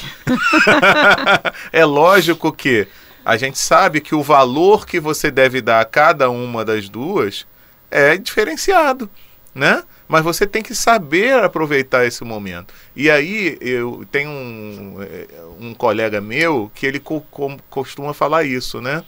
é 1.73 1.85
lógico 1.85 2.53
que 2.53 2.87
a 3.25 3.37
gente 3.37 3.59
sabe 3.59 4.01
que 4.01 4.15
o 4.15 4.23
valor 4.23 4.87
que 4.87 5.01
você 5.01 5.31
deve 5.31 5.61
dar 5.61 5.81
a 5.81 5.85
cada 5.85 6.29
uma 6.31 6.65
das 6.65 6.89
duas 6.89 7.47
é 7.91 8.17
diferenciado, 8.17 9.09
né? 9.55 9.83
Mas 10.07 10.23
você 10.23 10.47
tem 10.47 10.63
que 10.63 10.75
saber 10.75 11.43
aproveitar 11.43 12.05
esse 12.05 12.23
momento. 12.23 12.75
E 12.95 13.11
aí 13.11 13.57
eu 13.61 14.05
tenho 14.13 14.29
um, 14.29 14.97
eh, 15.01 15.27
um 15.59 15.73
colega 15.73 16.21
meu 16.21 16.71
que 16.75 16.85
ele 16.87 17.01
co 17.01 17.25
costuma 17.71 18.13
falar 18.13 18.45
isso, 18.45 18.81
né? 18.81 19.03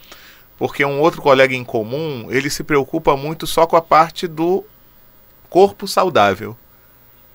Porque 0.58 0.84
um 0.84 1.00
outro 1.00 1.20
colega 1.20 1.54
em 1.54 1.64
comum, 1.64 2.26
ele 2.30 2.48
se 2.48 2.64
preocupa 2.64 3.16
muito 3.16 3.46
só 3.46 3.66
com 3.66 3.76
a 3.76 3.82
parte 3.82 4.26
do 4.26 4.64
corpo 5.50 5.86
saudável, 5.86 6.56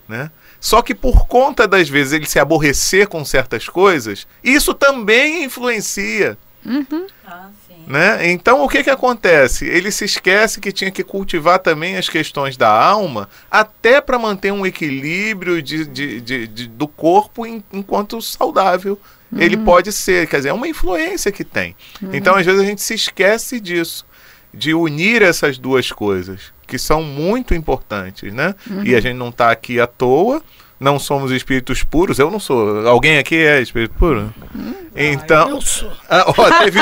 né? 0.08 0.32
Só 0.60 0.82
que 0.82 0.94
por 0.94 1.28
conta 1.28 1.68
das 1.68 1.90
vezes 1.90 2.14
ele 2.14 2.26
se 2.28 2.40
aborrecer 2.40 3.08
com 3.08 3.26
certas 3.26 3.68
coisas, 3.68 4.28
isso 4.44 4.74
também 4.74 5.44
influencia. 5.44 6.38
Uhum. 6.64 7.08
Ah, 7.26 7.50
né? 7.88 8.30
Então 8.30 8.64
o 8.64 8.70
que, 8.70 8.84
que 8.84 8.90
acontece? 8.90 9.66
Ele 9.66 9.92
se 9.92 10.06
esquece 10.06 10.60
que 10.60 10.72
tinha 10.72 10.92
que 10.92 11.04
cultivar 11.04 11.60
também 11.60 11.98
as 11.98 12.08
questões 12.08 12.56
da 12.56 12.70
alma, 12.70 13.28
até 13.50 14.00
para 14.00 14.20
manter 14.20 14.52
um 14.52 14.66
equilíbrio 14.66 15.62
de, 15.62 15.86
de, 15.86 16.22
de, 16.22 16.48
de 16.48 16.68
do 16.68 16.88
corpo 16.88 17.46
em, 17.46 17.64
enquanto 17.74 18.22
saudável. 18.22 19.00
Uhum. 19.32 19.40
Ele 19.40 19.58
pode 19.58 19.92
ser, 19.92 20.28
quer 20.28 20.38
dizer, 20.38 20.50
é 20.50 20.54
uma 20.54 20.68
influência 20.68 21.32
que 21.32 21.44
tem. 21.44 21.76
Uhum. 22.02 22.10
Então, 22.14 22.36
às 22.36 22.46
vezes, 22.46 22.62
a 22.62 22.66
gente 22.66 22.82
se 22.82 22.94
esquece 22.94 23.60
disso, 23.60 24.06
de 24.54 24.74
unir 24.74 25.22
essas 25.22 25.58
duas 25.58 25.92
coisas, 25.92 26.54
que 26.68 26.78
são 26.78 27.02
muito 27.04 27.54
importantes, 27.54 28.34
né? 28.34 28.56
E 28.84 28.94
a 28.94 28.98
uhum. 28.98 29.02
gente 29.02 29.14
não 29.14 29.30
está 29.30 29.52
aqui 29.52 29.80
à 29.80 29.88
toa, 29.88 30.42
não 30.82 30.98
somos 30.98 31.32
espíritos 31.32 31.84
puros. 31.84 32.18
Eu 32.18 32.32
não 32.32 32.40
sou. 32.40 32.88
Alguém 32.88 33.20
aqui 33.20 33.36
é 33.36 33.62
espírito 33.62 33.94
puro? 34.00 34.34
Hum, 34.56 34.74
então. 34.96 35.50
eu 35.52 35.62
sou. 35.62 35.92
Ah, 36.10 36.26
ó, 36.28 36.60
teve, 36.60 36.80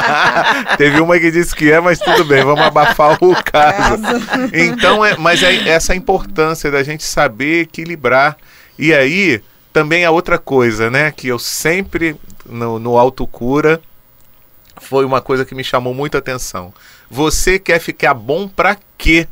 teve 0.78 1.00
uma 1.00 1.18
que 1.18 1.30
disse 1.30 1.54
que 1.54 1.70
é, 1.70 1.80
mas 1.80 1.98
tudo 1.98 2.24
bem, 2.24 2.44
vamos 2.44 2.64
abafar 2.64 3.18
o 3.20 3.34
caso. 3.44 4.02
Então, 4.52 5.04
é, 5.04 5.16
mas 5.18 5.42
é 5.42 5.68
essa 5.68 5.94
importância 5.94 6.70
da 6.70 6.82
gente 6.84 7.02
saber 7.02 7.62
equilibrar. 7.62 8.36
E 8.78 8.94
aí, 8.94 9.42
também 9.74 10.04
a 10.04 10.10
outra 10.12 10.38
coisa, 10.38 10.88
né, 10.88 11.10
que 11.10 11.26
eu 11.26 11.36
sempre, 11.36 12.16
no, 12.46 12.78
no 12.78 12.96
autocura, 12.96 13.82
foi 14.76 15.04
uma 15.04 15.20
coisa 15.20 15.44
que 15.44 15.52
me 15.52 15.64
chamou 15.64 15.92
muita 15.92 16.18
atenção. 16.18 16.72
Você 17.10 17.58
quer 17.58 17.80
ficar 17.80 18.14
bom 18.14 18.46
para 18.46 18.78
quê? 18.96 19.26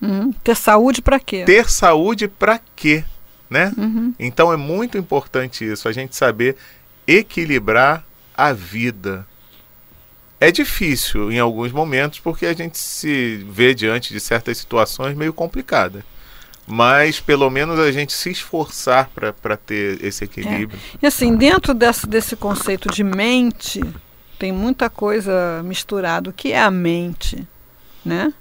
Uhum. 0.00 0.32
Ter 0.32 0.56
saúde 0.56 1.02
para 1.02 1.20
quê? 1.20 1.44
Ter 1.44 1.68
saúde 1.68 2.28
para 2.28 2.58
quê? 2.74 3.04
Né? 3.50 3.70
Uhum. 3.76 4.14
Então 4.18 4.50
é 4.50 4.56
muito 4.56 4.96
importante 4.96 5.70
isso, 5.70 5.86
a 5.86 5.92
gente 5.92 6.16
saber 6.16 6.56
equilibrar 7.06 8.06
a 8.34 8.54
vida. 8.54 9.26
É 10.40 10.50
difícil 10.50 11.30
em 11.30 11.38
alguns 11.38 11.72
momentos 11.72 12.20
porque 12.20 12.46
a 12.46 12.54
gente 12.54 12.78
se 12.78 13.46
vê 13.50 13.74
diante 13.74 14.14
de 14.14 14.18
certas 14.18 14.56
situações 14.56 15.14
meio 15.14 15.34
complicadas. 15.34 16.02
Mas 16.66 17.20
pelo 17.20 17.50
menos 17.50 17.78
a 17.78 17.90
gente 17.90 18.12
se 18.12 18.30
esforçar 18.30 19.10
para 19.10 19.56
ter 19.56 20.02
esse 20.04 20.24
equilíbrio. 20.24 20.78
É. 20.94 20.98
E 21.02 21.06
assim, 21.06 21.36
dentro 21.36 21.74
desse, 21.74 22.06
desse 22.06 22.36
conceito 22.36 22.88
de 22.88 23.02
mente, 23.02 23.80
tem 24.38 24.52
muita 24.52 24.88
coisa 24.88 25.62
misturada. 25.64 26.30
O 26.30 26.32
que 26.32 26.52
é 26.52 26.60
a 26.60 26.70
mente? 26.70 27.46
Né? 28.04 28.32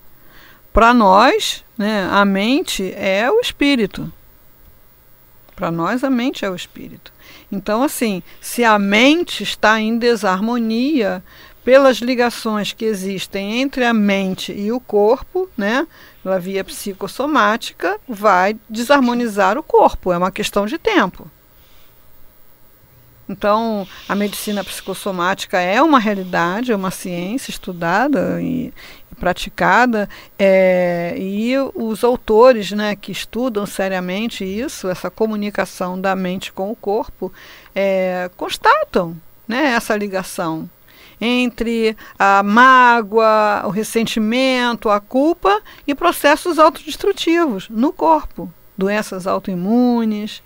Para 0.72 0.94
nós, 0.94 1.66
né, 1.78 2.08
a 2.12 2.24
mente 2.24 2.94
é 2.96 3.30
o 3.30 3.40
espírito. 3.40 4.12
Para 5.56 5.70
nós, 5.70 6.04
a 6.04 6.10
mente 6.10 6.46
é 6.46 6.50
o 6.50 6.56
espírito. 6.56 7.12
Então, 7.52 7.84
assim, 7.84 8.24
se 8.40 8.64
a 8.64 8.80
mente 8.80 9.44
está 9.44 9.80
em 9.80 9.98
desarmonia 9.98 11.24
pelas 11.64 11.98
ligações 11.98 12.74
que 12.74 12.86
existem 12.86 13.62
entre 13.62 13.84
a 13.86 13.94
mente 13.94 14.52
e 14.52 14.72
o 14.72 14.80
corpo, 14.80 15.50
né, 15.58 15.86
pela 16.24 16.40
via 16.40 16.64
psicossomática, 16.64 18.00
vai 18.08 18.58
desarmonizar 18.70 19.58
o 19.58 19.64
corpo. 19.64 20.12
É 20.12 20.18
uma 20.18 20.32
questão 20.32 20.66
de 20.66 20.78
tempo. 20.78 21.30
Então, 23.32 23.88
a 24.10 24.14
medicina 24.14 24.62
psicossomática 24.62 25.58
é 25.58 25.82
uma 25.82 26.00
realidade, 26.00 26.74
é 26.74 26.76
uma 26.76 26.92
ciência 26.92 27.50
estudada 27.50 28.42
e, 28.42 28.74
e 29.10 29.16
praticada, 29.16 30.10
é, 30.38 31.16
e 31.18 31.54
os 31.74 32.04
autores 32.04 32.72
né, 32.72 32.94
que 32.94 33.12
estudam 33.12 33.66
seriamente 33.66 34.44
isso, 34.44 34.90
essa 34.90 35.10
comunicação 35.10 36.00
da 36.00 36.14
mente 36.14 36.52
com 36.52 36.70
o 36.70 36.76
corpo, 36.76 37.32
é, 37.74 38.30
constatam 38.36 39.16
né, 39.48 39.74
essa 39.76 39.96
ligação 39.96 40.70
entre 41.22 41.96
a 42.18 42.42
mágoa, 42.42 43.62
o 43.66 43.70
ressentimento, 43.70 44.90
a 44.90 45.00
culpa 45.00 45.62
e 45.86 45.94
processos 45.94 46.58
autodestrutivos 46.58 47.70
no 47.70 47.94
corpo, 47.94 48.52
doenças 48.76 49.28
autoimunes. 49.28 50.42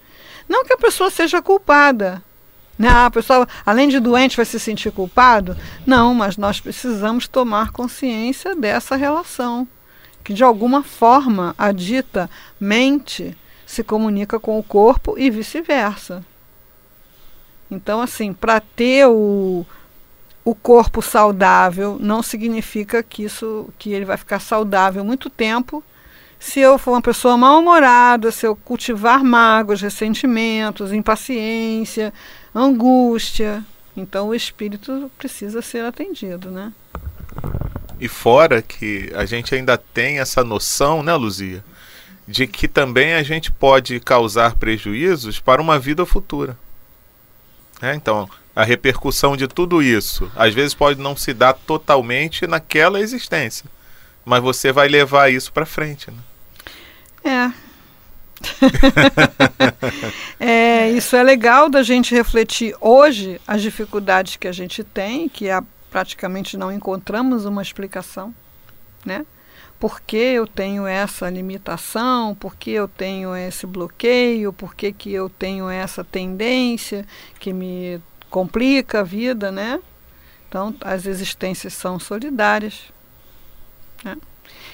Não 0.49 0.65
que 0.65 0.73
a 0.73 0.77
pessoa 0.77 1.09
seja 1.09 1.41
culpada, 1.41 2.21
né? 2.77 2.89
Ah, 2.89 3.05
a 3.05 3.11
pessoa, 3.11 3.47
além 3.65 3.87
de 3.87 4.01
doente, 4.01 4.35
vai 4.35 4.45
se 4.45 4.59
sentir 4.59 4.91
culpado? 4.91 5.55
Não, 5.85 6.13
mas 6.13 6.35
nós 6.35 6.59
precisamos 6.59 7.25
tomar 7.25 7.71
consciência 7.71 8.53
dessa 8.53 8.97
relação, 8.97 9.65
que 10.23 10.33
de 10.33 10.43
alguma 10.43 10.83
forma 10.83 11.55
a 11.57 11.71
dita 11.71 12.29
mente 12.59 13.35
se 13.65 13.83
comunica 13.83 14.39
com 14.39 14.59
o 14.59 14.63
corpo 14.63 15.15
e 15.17 15.29
vice-versa. 15.29 16.23
Então, 17.71 18.01
assim, 18.01 18.33
para 18.33 18.59
ter 18.59 19.07
o, 19.07 19.65
o 20.45 20.53
corpo 20.53 21.01
saudável, 21.01 21.97
não 21.99 22.21
significa 22.21 23.01
que 23.01 23.23
isso 23.23 23.67
que 23.79 23.91
ele 23.91 24.05
vai 24.05 24.15
ficar 24.15 24.39
saudável 24.39 25.03
muito 25.03 25.27
tempo. 25.27 25.83
Se 26.39 26.59
eu 26.59 26.77
for 26.77 26.91
uma 26.91 27.01
pessoa 27.01 27.35
mal-humorada, 27.35 28.31
se 28.31 28.45
eu 28.45 28.55
cultivar 28.55 29.23
mágoas, 29.23 29.81
ressentimentos, 29.81 30.93
impaciência, 30.93 32.13
angústia. 32.53 33.65
Então 33.97 34.27
o 34.27 34.35
espírito 34.35 35.11
precisa 35.17 35.63
ser 35.63 35.83
atendido, 35.83 36.51
né? 36.51 36.71
E 37.99 38.07
fora 38.07 38.61
que 38.61 39.11
a 39.15 39.25
gente 39.25 39.55
ainda 39.55 39.77
tem 39.77 40.19
essa 40.19 40.43
noção, 40.43 41.01
né, 41.01 41.15
Luzia, 41.15 41.63
de 42.27 42.45
que 42.45 42.67
também 42.67 43.15
a 43.15 43.23
gente 43.23 43.51
pode 43.51 43.99
causar 43.99 44.55
prejuízos 44.55 45.39
para 45.39 45.61
uma 45.61 45.79
vida 45.79 46.05
futura. 46.05 46.55
É, 47.81 47.95
então, 47.95 48.29
a 48.55 48.63
repercussão 48.63 49.35
de 49.35 49.47
tudo 49.47 49.83
isso, 49.83 50.31
às 50.35 50.53
vezes 50.53 50.73
pode 50.73 50.99
não 50.99 51.15
se 51.15 51.33
dar 51.33 51.53
totalmente 51.53 52.47
naquela 52.47 52.99
existência, 52.99 53.65
mas 54.23 54.41
você 54.41 54.71
vai 54.71 54.87
levar 54.87 55.31
isso 55.31 55.51
para 55.51 55.65
frente, 55.65 56.09
né? 56.09 56.17
É, 57.23 57.51
é, 60.39 60.91
isso 60.91 61.15
é 61.15 61.23
legal 61.23 61.69
da 61.69 61.83
gente 61.83 62.13
refletir 62.13 62.75
hoje 62.79 63.41
as 63.47 63.61
dificuldades 63.61 64.35
que 64.35 64.47
a 64.47 64.51
gente 64.51 64.83
tem, 64.83 65.27
que 65.27 65.49
é, 65.49 65.61
praticamente 65.89 66.57
não 66.57 66.71
encontramos 66.71 67.45
uma 67.45 67.61
explicação, 67.61 68.33
né? 69.05 69.25
Por 69.79 69.99
que 69.99 70.17
eu 70.17 70.47
tenho 70.47 70.87
essa 70.87 71.29
limitação? 71.29 72.33
Por 72.33 72.55
que 72.55 72.71
eu 72.71 72.87
tenho 72.87 73.35
esse 73.35 73.67
bloqueio? 73.67 74.53
Por 74.53 74.73
que, 74.73 74.93
que 74.93 75.11
eu 75.11 75.29
tenho 75.29 75.69
essa 75.69 76.01
tendência 76.01 77.05
que 77.37 77.51
me 77.51 78.01
complica 78.35 78.99
a 78.99 79.03
vida, 79.03 79.49
né? 79.49 79.79
Então, 80.49 80.75
as 80.81 81.05
existências 81.05 81.73
são 81.73 81.97
solidárias. 81.97 82.81
Né? 84.03 84.17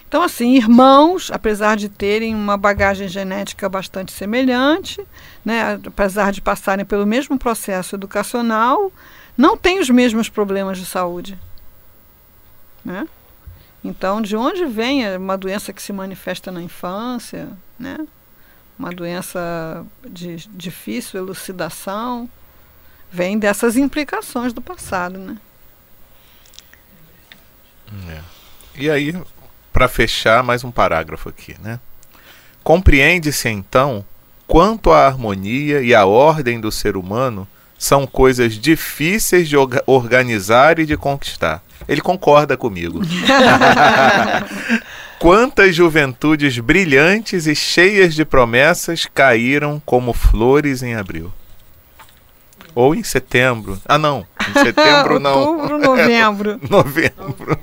Então, 0.07 0.23
assim, 0.23 0.55
irmãos, 0.55 1.29
apesar 1.31 1.77
de 1.77 1.87
terem 1.87 2.33
uma 2.33 2.57
bagagem 2.57 3.07
genética 3.07 3.69
bastante 3.69 4.11
semelhante, 4.11 5.05
né, 5.45 5.79
apesar 5.85 6.31
de 6.31 6.41
passarem 6.41 6.83
pelo 6.83 7.05
mesmo 7.05 7.37
processo 7.37 7.95
educacional, 7.95 8.91
não 9.37 9.55
têm 9.55 9.79
os 9.79 9.91
mesmos 9.91 10.27
problemas 10.27 10.79
de 10.79 10.85
saúde. 10.87 11.37
Né? 12.83 13.07
Então, 13.83 14.23
de 14.23 14.35
onde 14.35 14.65
vem 14.65 15.15
uma 15.15 15.37
doença 15.37 15.71
que 15.71 15.83
se 15.83 15.93
manifesta 15.93 16.51
na 16.51 16.63
infância, 16.63 17.47
né? 17.77 18.07
uma 18.77 18.89
doença 18.89 19.85
de 20.03 20.47
difícil 20.49 21.19
elucidação, 21.19 22.27
vem 23.11 23.37
dessas 23.37 23.75
implicações 23.75 24.53
do 24.53 24.61
passado. 24.61 25.19
Né? 25.19 25.37
É. 28.09 28.19
E 28.75 28.89
aí, 28.89 29.15
para 29.73 29.87
fechar 29.87 30.43
mais 30.43 30.63
um 30.63 30.71
parágrafo 30.71 31.29
aqui, 31.29 31.55
né? 31.61 31.79
Compreende-se 32.63 33.49
então 33.49 34.05
quanto 34.47 34.91
a 34.91 35.05
harmonia 35.07 35.81
e 35.81 35.93
a 35.93 36.05
ordem 36.05 36.59
do 36.59 36.71
ser 36.71 36.95
humano 36.95 37.47
são 37.77 38.05
coisas 38.05 38.53
difíceis 38.53 39.49
de 39.49 39.55
organizar 39.87 40.77
e 40.77 40.85
de 40.85 40.95
conquistar. 40.95 41.63
Ele 41.87 41.99
concorda 41.99 42.55
comigo. 42.55 43.01
Quantas 45.17 45.75
juventudes 45.75 46.59
brilhantes 46.59 47.47
e 47.47 47.55
cheias 47.55 48.13
de 48.13 48.23
promessas 48.23 49.07
caíram 49.11 49.81
como 49.83 50.13
flores 50.13 50.83
em 50.83 50.95
abril. 50.95 51.33
Ou 52.75 52.95
em 52.95 53.03
setembro. 53.03 53.79
Ah, 53.85 53.97
não. 53.97 54.25
Em 54.49 54.59
setembro 54.63 55.19
não. 55.19 55.37
Outubro, 55.39 55.77
novembro. 55.77 56.59
Novembro. 56.69 57.57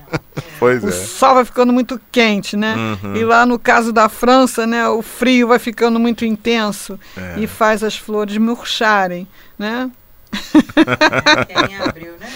Pois 0.59 0.83
O 0.83 0.89
é. 0.89 0.93
sol 0.93 1.35
vai 1.37 1.45
ficando 1.45 1.73
muito 1.73 2.01
quente, 2.11 2.57
né? 2.57 2.75
Uhum. 3.03 3.17
E 3.17 3.25
lá 3.25 3.47
no 3.47 3.59
caso 3.59 3.93
da 3.93 4.09
França, 4.09 4.67
né, 4.67 4.89
o 4.89 5.03
frio 5.03 5.49
vai 5.49 5.59
ficando 5.59 5.99
muito 6.01 6.25
intenso 6.25 6.99
É. 7.17 7.35
e 7.39 7.47
faz 7.47 7.83
as 7.85 7.97
flores 7.97 8.37
murcharem, 8.39 9.27
né? 9.59 9.91
em 11.71 11.77
abril, 11.77 12.13
né? 12.21 12.29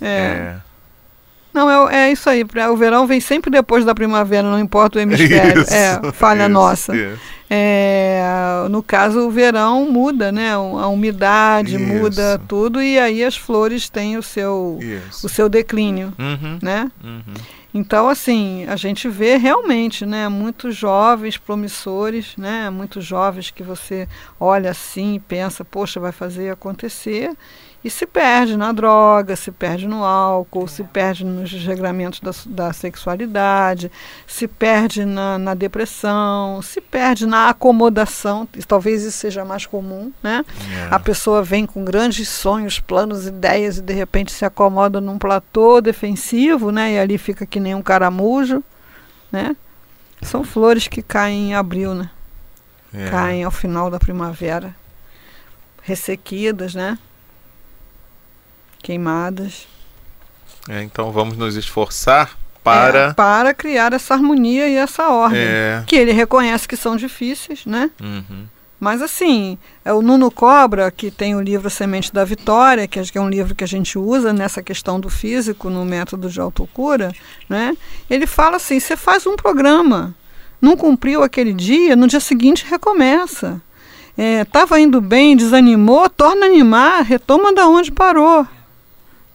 É. 0.00 0.06
É. 0.06 0.56
Não, 1.56 1.88
é, 1.88 2.08
é 2.08 2.12
isso 2.12 2.28
aí. 2.28 2.44
pra- 2.44 2.70
O 2.70 2.76
verão 2.76 3.06
vem 3.06 3.18
sempre 3.18 3.50
depois 3.50 3.84
da 3.84 3.94
primavera, 3.94 4.48
não 4.48 4.58
importa 4.60 4.98
o 4.98 5.02
hemisfério. 5.02 5.62
Isso, 5.64 5.72
é, 5.74 6.12
falha 6.12 6.42
isso, 6.42 6.50
nossa. 6.50 6.94
isso. 6.94 7.18
É, 7.48 8.20
no 8.70 8.82
caso, 8.82 9.20
o 9.20 9.30
verão 9.30 9.90
muda, 9.90 10.30
né? 10.30 10.52
A 10.54 10.88
umidade 10.88 11.78
muda 11.78 12.40
tudo 12.46 12.82
e 12.82 12.98
aí 12.98 13.24
as 13.24 13.36
flores 13.36 13.88
têm 13.88 14.16
o 14.18 14.22
seu, 14.22 14.78
o 15.24 15.28
seu 15.28 15.48
declínio, 15.48 16.12
Uhum, 16.18 16.58
né? 16.62 16.90
uhum. 17.02 17.22
Então, 17.72 18.08
assim, 18.08 18.64
a 18.68 18.74
gente 18.76 19.06
vê 19.06 19.36
realmente, 19.36 20.06
né, 20.06 20.28
muitos 20.30 20.74
jovens 20.74 21.36
promissores, 21.36 22.32
né, 22.38 22.70
muitos 22.70 23.04
jovens 23.04 23.50
que 23.50 23.62
você 23.62 24.08
olha 24.40 24.70
assim 24.70 25.16
e 25.16 25.20
pensa, 25.20 25.62
poxa, 25.62 26.00
vai 26.00 26.10
fazer 26.10 26.50
acontecer, 26.50 27.30
e 27.86 27.90
se 27.90 28.04
perde 28.04 28.56
na 28.56 28.72
droga, 28.72 29.36
se 29.36 29.52
perde 29.52 29.86
no 29.86 30.02
álcool, 30.02 30.66
se 30.66 30.82
perde 30.82 31.24
nos 31.24 31.52
regramentos 31.52 32.18
da, 32.18 32.32
da 32.46 32.72
sexualidade, 32.72 33.92
se 34.26 34.48
perde 34.48 35.04
na, 35.04 35.38
na 35.38 35.54
depressão, 35.54 36.60
se 36.62 36.80
perde 36.80 37.26
na 37.26 37.48
acomodação, 37.48 38.48
e 38.56 38.64
talvez 38.64 39.04
isso 39.04 39.18
seja 39.18 39.44
mais 39.44 39.66
comum, 39.66 40.12
né? 40.20 40.44
É. 40.68 40.88
A 40.90 40.98
pessoa 40.98 41.44
vem 41.44 41.64
com 41.64 41.84
grandes 41.84 42.28
sonhos, 42.28 42.80
planos, 42.80 43.28
ideias 43.28 43.78
e 43.78 43.82
de 43.82 43.94
repente 43.94 44.32
se 44.32 44.44
acomoda 44.44 45.00
num 45.00 45.16
platô 45.16 45.80
defensivo, 45.80 46.72
né? 46.72 46.94
E 46.94 46.98
ali 46.98 47.16
fica 47.16 47.46
que 47.46 47.60
nem 47.60 47.76
um 47.76 47.82
caramujo, 47.82 48.64
né? 49.30 49.54
São 50.22 50.42
flores 50.42 50.88
que 50.88 51.02
caem 51.02 51.50
em 51.50 51.54
abril, 51.54 51.94
né? 51.94 52.10
É. 52.92 53.08
Caem 53.10 53.44
ao 53.44 53.52
final 53.52 53.88
da 53.88 54.00
primavera, 54.00 54.74
ressequidas, 55.84 56.74
né? 56.74 56.98
Queimadas. 58.86 59.66
É, 60.68 60.80
então 60.80 61.10
vamos 61.10 61.36
nos 61.36 61.56
esforçar 61.56 62.38
para. 62.62 62.98
É, 62.98 63.12
para 63.14 63.52
criar 63.52 63.92
essa 63.92 64.14
harmonia 64.14 64.68
e 64.68 64.76
essa 64.76 65.08
ordem. 65.08 65.40
É. 65.40 65.82
Que 65.88 65.96
ele 65.96 66.12
reconhece 66.12 66.68
que 66.68 66.76
são 66.76 66.96
difíceis, 66.96 67.66
né? 67.66 67.90
Uhum. 68.00 68.46
Mas 68.78 69.02
assim, 69.02 69.58
é 69.84 69.92
o 69.92 70.02
Nuno 70.02 70.30
Cobra, 70.30 70.88
que 70.92 71.10
tem 71.10 71.34
o 71.34 71.40
livro 71.40 71.68
Semente 71.68 72.14
da 72.14 72.24
Vitória, 72.24 72.86
que 72.86 73.00
acho 73.00 73.10
que 73.10 73.18
é 73.18 73.20
um 73.20 73.28
livro 73.28 73.56
que 73.56 73.64
a 73.64 73.66
gente 73.66 73.98
usa 73.98 74.32
nessa 74.32 74.62
questão 74.62 75.00
do 75.00 75.10
físico, 75.10 75.68
no 75.68 75.84
método 75.84 76.30
de 76.30 76.40
autocura, 76.40 77.12
né? 77.48 77.76
Ele 78.08 78.24
fala 78.24 78.56
assim, 78.56 78.78
você 78.78 78.96
faz 78.96 79.26
um 79.26 79.34
programa, 79.34 80.14
não 80.60 80.76
cumpriu 80.76 81.24
aquele 81.24 81.52
dia, 81.52 81.96
no 81.96 82.06
dia 82.06 82.20
seguinte 82.20 82.64
recomeça. 82.68 83.60
Estava 84.16 84.78
indo 84.78 85.00
bem, 85.00 85.36
desanimou, 85.36 86.08
torna 86.08 86.46
a 86.46 86.48
animar, 86.48 87.02
retoma 87.02 87.52
da 87.52 87.66
onde 87.66 87.90
parou. 87.90 88.46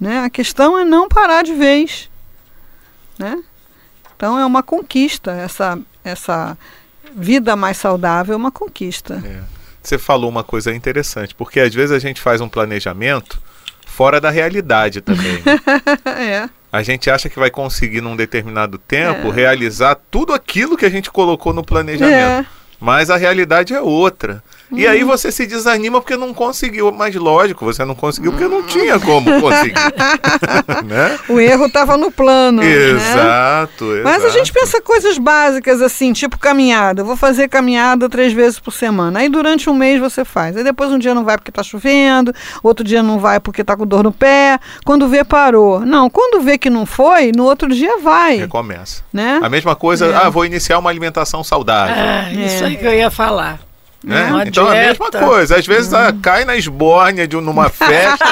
Né? 0.01 0.19
A 0.21 0.29
questão 0.31 0.75
é 0.79 0.83
não 0.83 1.07
parar 1.07 1.43
de 1.43 1.53
vez. 1.53 2.09
Né? 3.19 3.41
Então 4.17 4.39
é 4.39 4.43
uma 4.45 4.63
conquista, 4.63 5.31
essa, 5.31 5.77
essa 6.03 6.57
vida 7.15 7.55
mais 7.55 7.77
saudável 7.77 8.33
é 8.33 8.37
uma 8.37 8.51
conquista. 8.51 9.21
É. 9.23 9.41
Você 9.83 9.99
falou 9.99 10.27
uma 10.29 10.43
coisa 10.43 10.73
interessante, 10.73 11.35
porque 11.35 11.59
às 11.59 11.73
vezes 11.73 11.91
a 11.91 11.99
gente 11.99 12.19
faz 12.19 12.41
um 12.41 12.49
planejamento 12.49 13.39
fora 13.85 14.19
da 14.19 14.31
realidade 14.31 15.01
também. 15.01 15.41
né? 15.45 15.59
é. 16.45 16.49
A 16.71 16.81
gente 16.81 17.09
acha 17.11 17.29
que 17.29 17.37
vai 17.37 17.51
conseguir 17.51 18.01
num 18.01 18.15
determinado 18.15 18.77
tempo 18.79 19.27
É. 19.27 19.31
realizar 19.31 19.95
tudo 20.09 20.33
aquilo 20.33 20.77
que 20.77 20.85
a 20.85 20.89
gente 20.89 21.11
colocou 21.11 21.53
no 21.53 21.63
planejamento. 21.63 22.15
É. 22.15 22.45
Mas 22.79 23.11
a 23.11 23.17
realidade 23.17 23.73
é 23.73 23.81
outra. 23.81 24.43
E 24.71 24.87
aí 24.87 25.03
você 25.03 25.31
se 25.31 25.45
desanima 25.45 25.99
porque 26.01 26.15
não 26.15 26.33
conseguiu. 26.33 26.91
Mas 26.91 27.15
lógico, 27.15 27.65
você 27.65 27.83
não 27.85 27.93
conseguiu 27.95 28.31
porque 28.31 28.47
não 28.47 28.63
tinha 28.63 28.99
como 28.99 29.39
conseguir. 29.41 29.73
né? 30.85 31.19
O 31.29 31.39
erro 31.39 31.65
estava 31.65 31.97
no 31.97 32.11
plano. 32.11 32.61
né? 32.61 32.67
Exato, 32.71 33.85
Mas 34.03 34.15
a 34.15 34.17
exato. 34.27 34.33
gente 34.33 34.53
pensa 34.53 34.81
coisas 34.81 35.17
básicas 35.17 35.81
assim, 35.81 36.13
tipo 36.13 36.37
caminhada. 36.37 37.01
Eu 37.01 37.05
vou 37.05 37.15
fazer 37.17 37.47
caminhada 37.49 38.07
três 38.09 38.33
vezes 38.33 38.59
por 38.59 38.71
semana. 38.71 39.19
Aí 39.19 39.29
durante 39.29 39.69
um 39.69 39.73
mês 39.73 39.99
você 39.99 40.23
faz. 40.23 40.55
Aí 40.55 40.63
depois 40.63 40.91
um 40.91 40.97
dia 40.99 41.13
não 41.13 41.23
vai 41.23 41.37
porque 41.37 41.51
está 41.51 41.63
chovendo, 41.63 42.33
outro 42.63 42.83
dia 42.85 43.03
não 43.03 43.19
vai 43.19 43.39
porque 43.39 43.61
está 43.61 43.75
com 43.75 43.85
dor 43.85 44.03
no 44.03 44.11
pé. 44.11 44.59
Quando 44.85 45.07
vê, 45.07 45.23
parou. 45.23 45.81
Não, 45.81 46.09
quando 46.09 46.41
vê 46.41 46.57
que 46.57 46.69
não 46.69 46.85
foi, 46.85 47.31
no 47.35 47.43
outro 47.43 47.69
dia 47.69 47.97
vai. 47.99 48.37
Recomeça. 48.37 49.03
Né? 49.11 49.39
A 49.43 49.49
mesma 49.49 49.75
coisa, 49.75 50.07
É. 50.07 50.15
ah, 50.15 50.29
vou 50.29 50.45
iniciar 50.45 50.79
uma 50.79 50.89
alimentação 50.89 51.43
saudável. 51.43 51.95
Ah, 51.97 52.31
isso 52.31 52.63
É. 52.63 52.67
aí 52.67 52.77
que 52.77 52.85
eu 52.85 52.93
ia 52.93 53.11
falar. 53.11 53.59
Né? 54.03 54.25
Uma 54.31 54.43
Então 54.47 54.67
a 54.67 54.71
mesma 54.71 55.09
dieta. 55.11 55.25
coisa. 55.25 55.55
Às 55.57 55.65
vezes 55.67 55.93
ah, 55.93 56.13
cai 56.21 56.43
na 56.45 56.55
esbórnia 56.55 57.27
de 57.27 57.37
um- 57.37 57.41
numa 57.41 57.69
festa, 57.71 58.25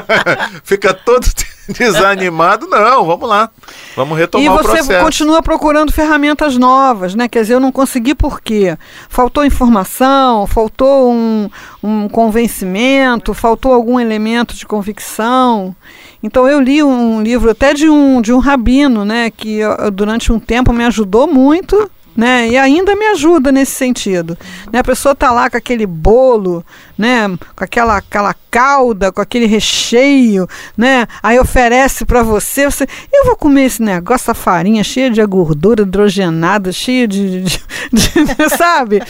fica 0.64 0.92
todo 0.94 1.26
desanimado. 1.68 2.66
Não, 2.68 3.04
vamos 3.04 3.28
lá. 3.28 3.50
Vamos 3.96 4.16
E 4.16 4.20
retomar 4.20 4.52
o 4.54 4.56
você 4.58 4.68
processo. 4.68 5.04
continua 5.04 5.42
procurando 5.42 5.90
ferramentas 5.92 6.56
novas, 6.56 7.14
né? 7.14 7.28
Quer 7.28 7.42
dizer, 7.42 7.54
eu 7.54 7.60
não 7.60 7.72
consegui 7.72 8.14
por 8.14 8.40
quê? 8.40 8.76
Faltou 9.08 9.44
informação, 9.44 10.46
faltou 10.46 11.10
um, 11.12 11.48
um 11.82 12.08
convencimento, 12.08 13.32
faltou 13.34 13.72
algum 13.72 13.98
elemento 13.98 14.54
de 14.54 14.66
convicção. 14.66 15.74
Então 16.22 16.48
eu 16.48 16.60
li 16.60 16.82
um 16.82 17.22
livro 17.22 17.50
até 17.50 17.72
de 17.74 17.88
um, 17.88 18.20
de 18.20 18.32
um 18.32 18.38
rabino, 18.38 19.04
né? 19.04 19.30
Que 19.30 19.60
durante 19.92 20.32
um 20.32 20.38
tempo 20.38 20.72
me 20.72 20.84
ajudou 20.84 21.26
muito. 21.26 21.90
Né, 22.16 22.48
e 22.48 22.56
ainda 22.56 22.96
me 22.96 23.04
ajuda 23.08 23.52
nesse 23.52 23.72
sentido. 23.72 24.38
Né, 24.72 24.78
a 24.78 24.84
pessoa 24.84 25.12
está 25.12 25.30
lá 25.30 25.50
com 25.50 25.56
aquele 25.58 25.84
bolo, 25.84 26.64
né, 26.96 27.28
com 27.54 27.62
aquela, 27.62 27.98
aquela 27.98 28.34
calda, 28.50 29.12
com 29.12 29.20
aquele 29.20 29.44
recheio, 29.44 30.48
né, 30.76 31.06
aí 31.22 31.38
oferece 31.38 32.06
para 32.06 32.22
você, 32.22 32.64
você, 32.64 32.86
eu 33.12 33.26
vou 33.26 33.36
comer 33.36 33.66
esse 33.66 33.82
negócio, 33.82 34.24
essa 34.24 34.34
farinha 34.34 34.82
cheia 34.82 35.10
de 35.10 35.22
gordura 35.26 35.82
hidrogenada, 35.82 36.72
cheia 36.72 37.06
de, 37.06 37.42
de- 37.42 37.60
de- 37.92 38.48
sabe? 38.56 39.02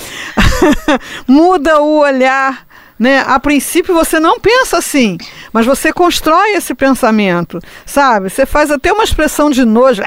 Muda 1.29 1.81
o 1.81 1.99
olhar. 2.01 2.67
Né? 2.99 3.23
A 3.27 3.39
princípio 3.39 3.95
você 3.95 4.19
não 4.19 4.41
pensa 4.41 4.79
assim, 4.79 5.19
mas 5.53 5.67
você 5.67 5.93
constrói 5.93 6.53
esse 6.53 6.75
pensamento, 6.75 7.61
sabe? 7.85 8.31
Você 8.31 8.47
faz 8.47 8.71
até 8.71 8.91
uma 8.91 9.05
expressão 9.05 9.51
de 9.51 9.67
nojo! 9.67 10.03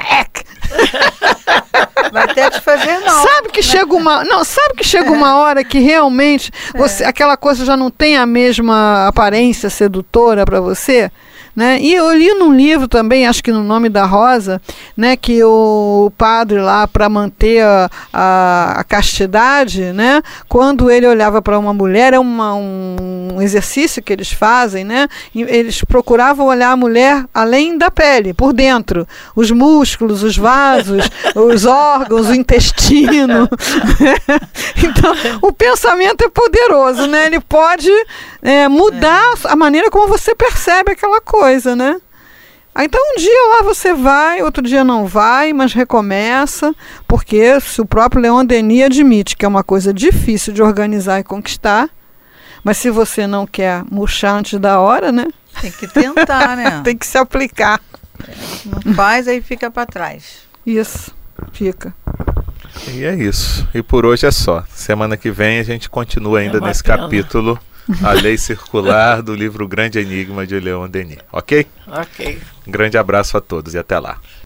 Vai 2.12 2.24
até 2.24 2.50
te 2.50 2.62
fazer 2.62 3.00
não. 3.00 3.24
Sabe 3.24 3.50
que 3.50 3.62
chega 3.62 3.94
uma, 3.94 4.24
não, 4.24 4.44
sabe 4.44 4.76
que 4.78 4.84
chega 4.84 5.12
uma 5.12 5.38
hora 5.38 5.64
que 5.64 5.80
realmente 5.80 6.52
você, 6.76 7.04
aquela 7.04 7.38
coisa 7.38 7.66
já 7.66 7.78
não 7.78 7.92
tem 7.92 8.18
a 8.18 8.26
mesma 8.26 9.08
aparência 9.08 9.70
sedutora 9.70 10.46
para 10.46 10.60
você, 10.60 11.12
né? 11.60 11.78
E 11.82 11.94
eu 11.94 12.10
li 12.16 12.34
num 12.36 12.56
livro 12.56 12.88
também, 12.88 13.28
acho 13.28 13.44
que 13.44 13.52
no 13.52 13.62
nome 13.62 13.90
da 13.90 14.06
Rosa, 14.06 14.62
né, 14.96 15.18
que 15.18 15.44
o 15.44 16.10
padre 16.18 16.62
lá 16.62 16.88
para 16.88 17.10
manter 17.10 17.62
a, 17.62 17.90
a, 18.14 18.76
a 18.78 18.84
castidade, 18.86 19.92
né, 19.92 20.22
quando 20.48 20.90
ele 20.90 21.06
olhava 21.06 21.42
para 21.42 21.60
uma 21.60 21.74
mulher, 21.74 22.14
é 22.14 22.20
uma, 22.20 22.56
um 22.56 23.42
exercício 23.42 24.02
que 24.02 24.14
eles 24.14 24.32
fazem, 24.32 24.86
né? 24.86 25.10
Eles 25.36 25.84
procuravam 25.84 26.46
olhar 26.46 26.72
a 26.72 26.78
mulher 26.78 27.26
além 27.34 27.78
da 27.78 27.92
pele, 27.92 28.34
por 28.34 28.54
dentro, 28.54 29.06
os 29.36 29.52
músculos, 29.52 30.24
os 30.24 30.38
vasos, 30.38 31.10
os 31.36 31.66
órgãos, 31.66 32.30
o 32.30 32.34
intestino. 32.34 33.50
então, 34.82 35.14
o 35.42 35.52
pensamento 35.52 36.24
é 36.24 36.30
poderoso, 36.30 37.06
né? 37.06 37.26
Ele 37.26 37.42
pode 37.42 37.92
é, 38.42 38.70
mudar 38.70 39.34
a 39.44 39.56
maneira 39.58 39.90
como 39.90 40.08
você 40.08 40.34
percebe 40.34 40.94
aquela 40.94 41.20
coisa, 41.20 41.49
né? 41.76 42.00
Ah, 42.74 42.84
Então 42.86 43.02
um 43.14 43.18
dia 43.18 43.48
lá 43.58 43.64
você 43.64 43.94
vai, 43.94 44.42
outro 44.44 44.62
dia 44.64 44.84
não 44.84 45.06
vai, 45.06 45.52
mas 45.54 45.74
recomeça, 45.74 46.74
porque 47.08 47.60
se 47.60 47.82
o 47.82 47.86
próprio 47.86 48.22
Leon 48.22 48.46
Denis 48.46 48.84
admite 48.86 49.36
que 49.36 49.44
é 49.46 49.48
uma 49.48 49.64
coisa 49.64 49.94
difícil 49.94 50.54
de 50.54 50.62
organizar 50.62 51.20
e 51.20 51.24
conquistar, 51.24 51.90
mas 52.64 52.78
se 52.78 52.90
você 52.90 53.26
não 53.26 53.48
quer 53.48 53.84
murchar 53.90 54.36
antes 54.36 54.60
da 54.60 54.80
hora, 54.80 55.12
né? 55.12 55.28
Tem 55.62 55.72
que 55.72 55.88
tentar, 55.88 56.56
né? 56.56 56.82
Tem 56.86 56.96
que 56.96 57.06
se 57.08 57.18
aplicar. 57.18 57.80
Não 58.66 58.94
faz, 58.94 59.28
aí 59.28 59.42
fica 59.42 59.72
para 59.72 59.86
trás. 59.86 60.42
Isso, 60.66 61.14
fica. 61.52 61.94
E 62.90 63.04
é 63.04 63.16
isso. 63.16 63.68
E 63.74 63.82
por 63.82 64.06
hoje 64.06 64.26
é 64.28 64.32
só. 64.32 64.64
Semana 64.74 65.18
que 65.18 65.32
vem 65.32 65.60
a 65.60 65.64
gente 65.64 65.90
continua 65.90 66.40
ainda 66.40 66.60
uma 66.60 66.68
nesse 66.68 66.84
pena. 66.84 66.98
capítulo 67.00 67.60
A 68.04 68.14
Lei 68.14 68.38
Circular 68.38 69.22
do 69.24 69.34
livro 69.34 69.68
Grande 69.68 70.00
Enigma 70.00 70.46
de 70.46 70.60
Leon 70.60 70.88
Denis. 70.88 71.18
Ok? 71.32 71.66
Ok. 71.88 72.40
Um 72.68 72.72
grande 72.72 72.98
abraço 72.98 73.36
a 73.36 73.42
todos 73.42 73.74
e 73.74 73.80
até 73.80 73.98
lá. 73.98 74.20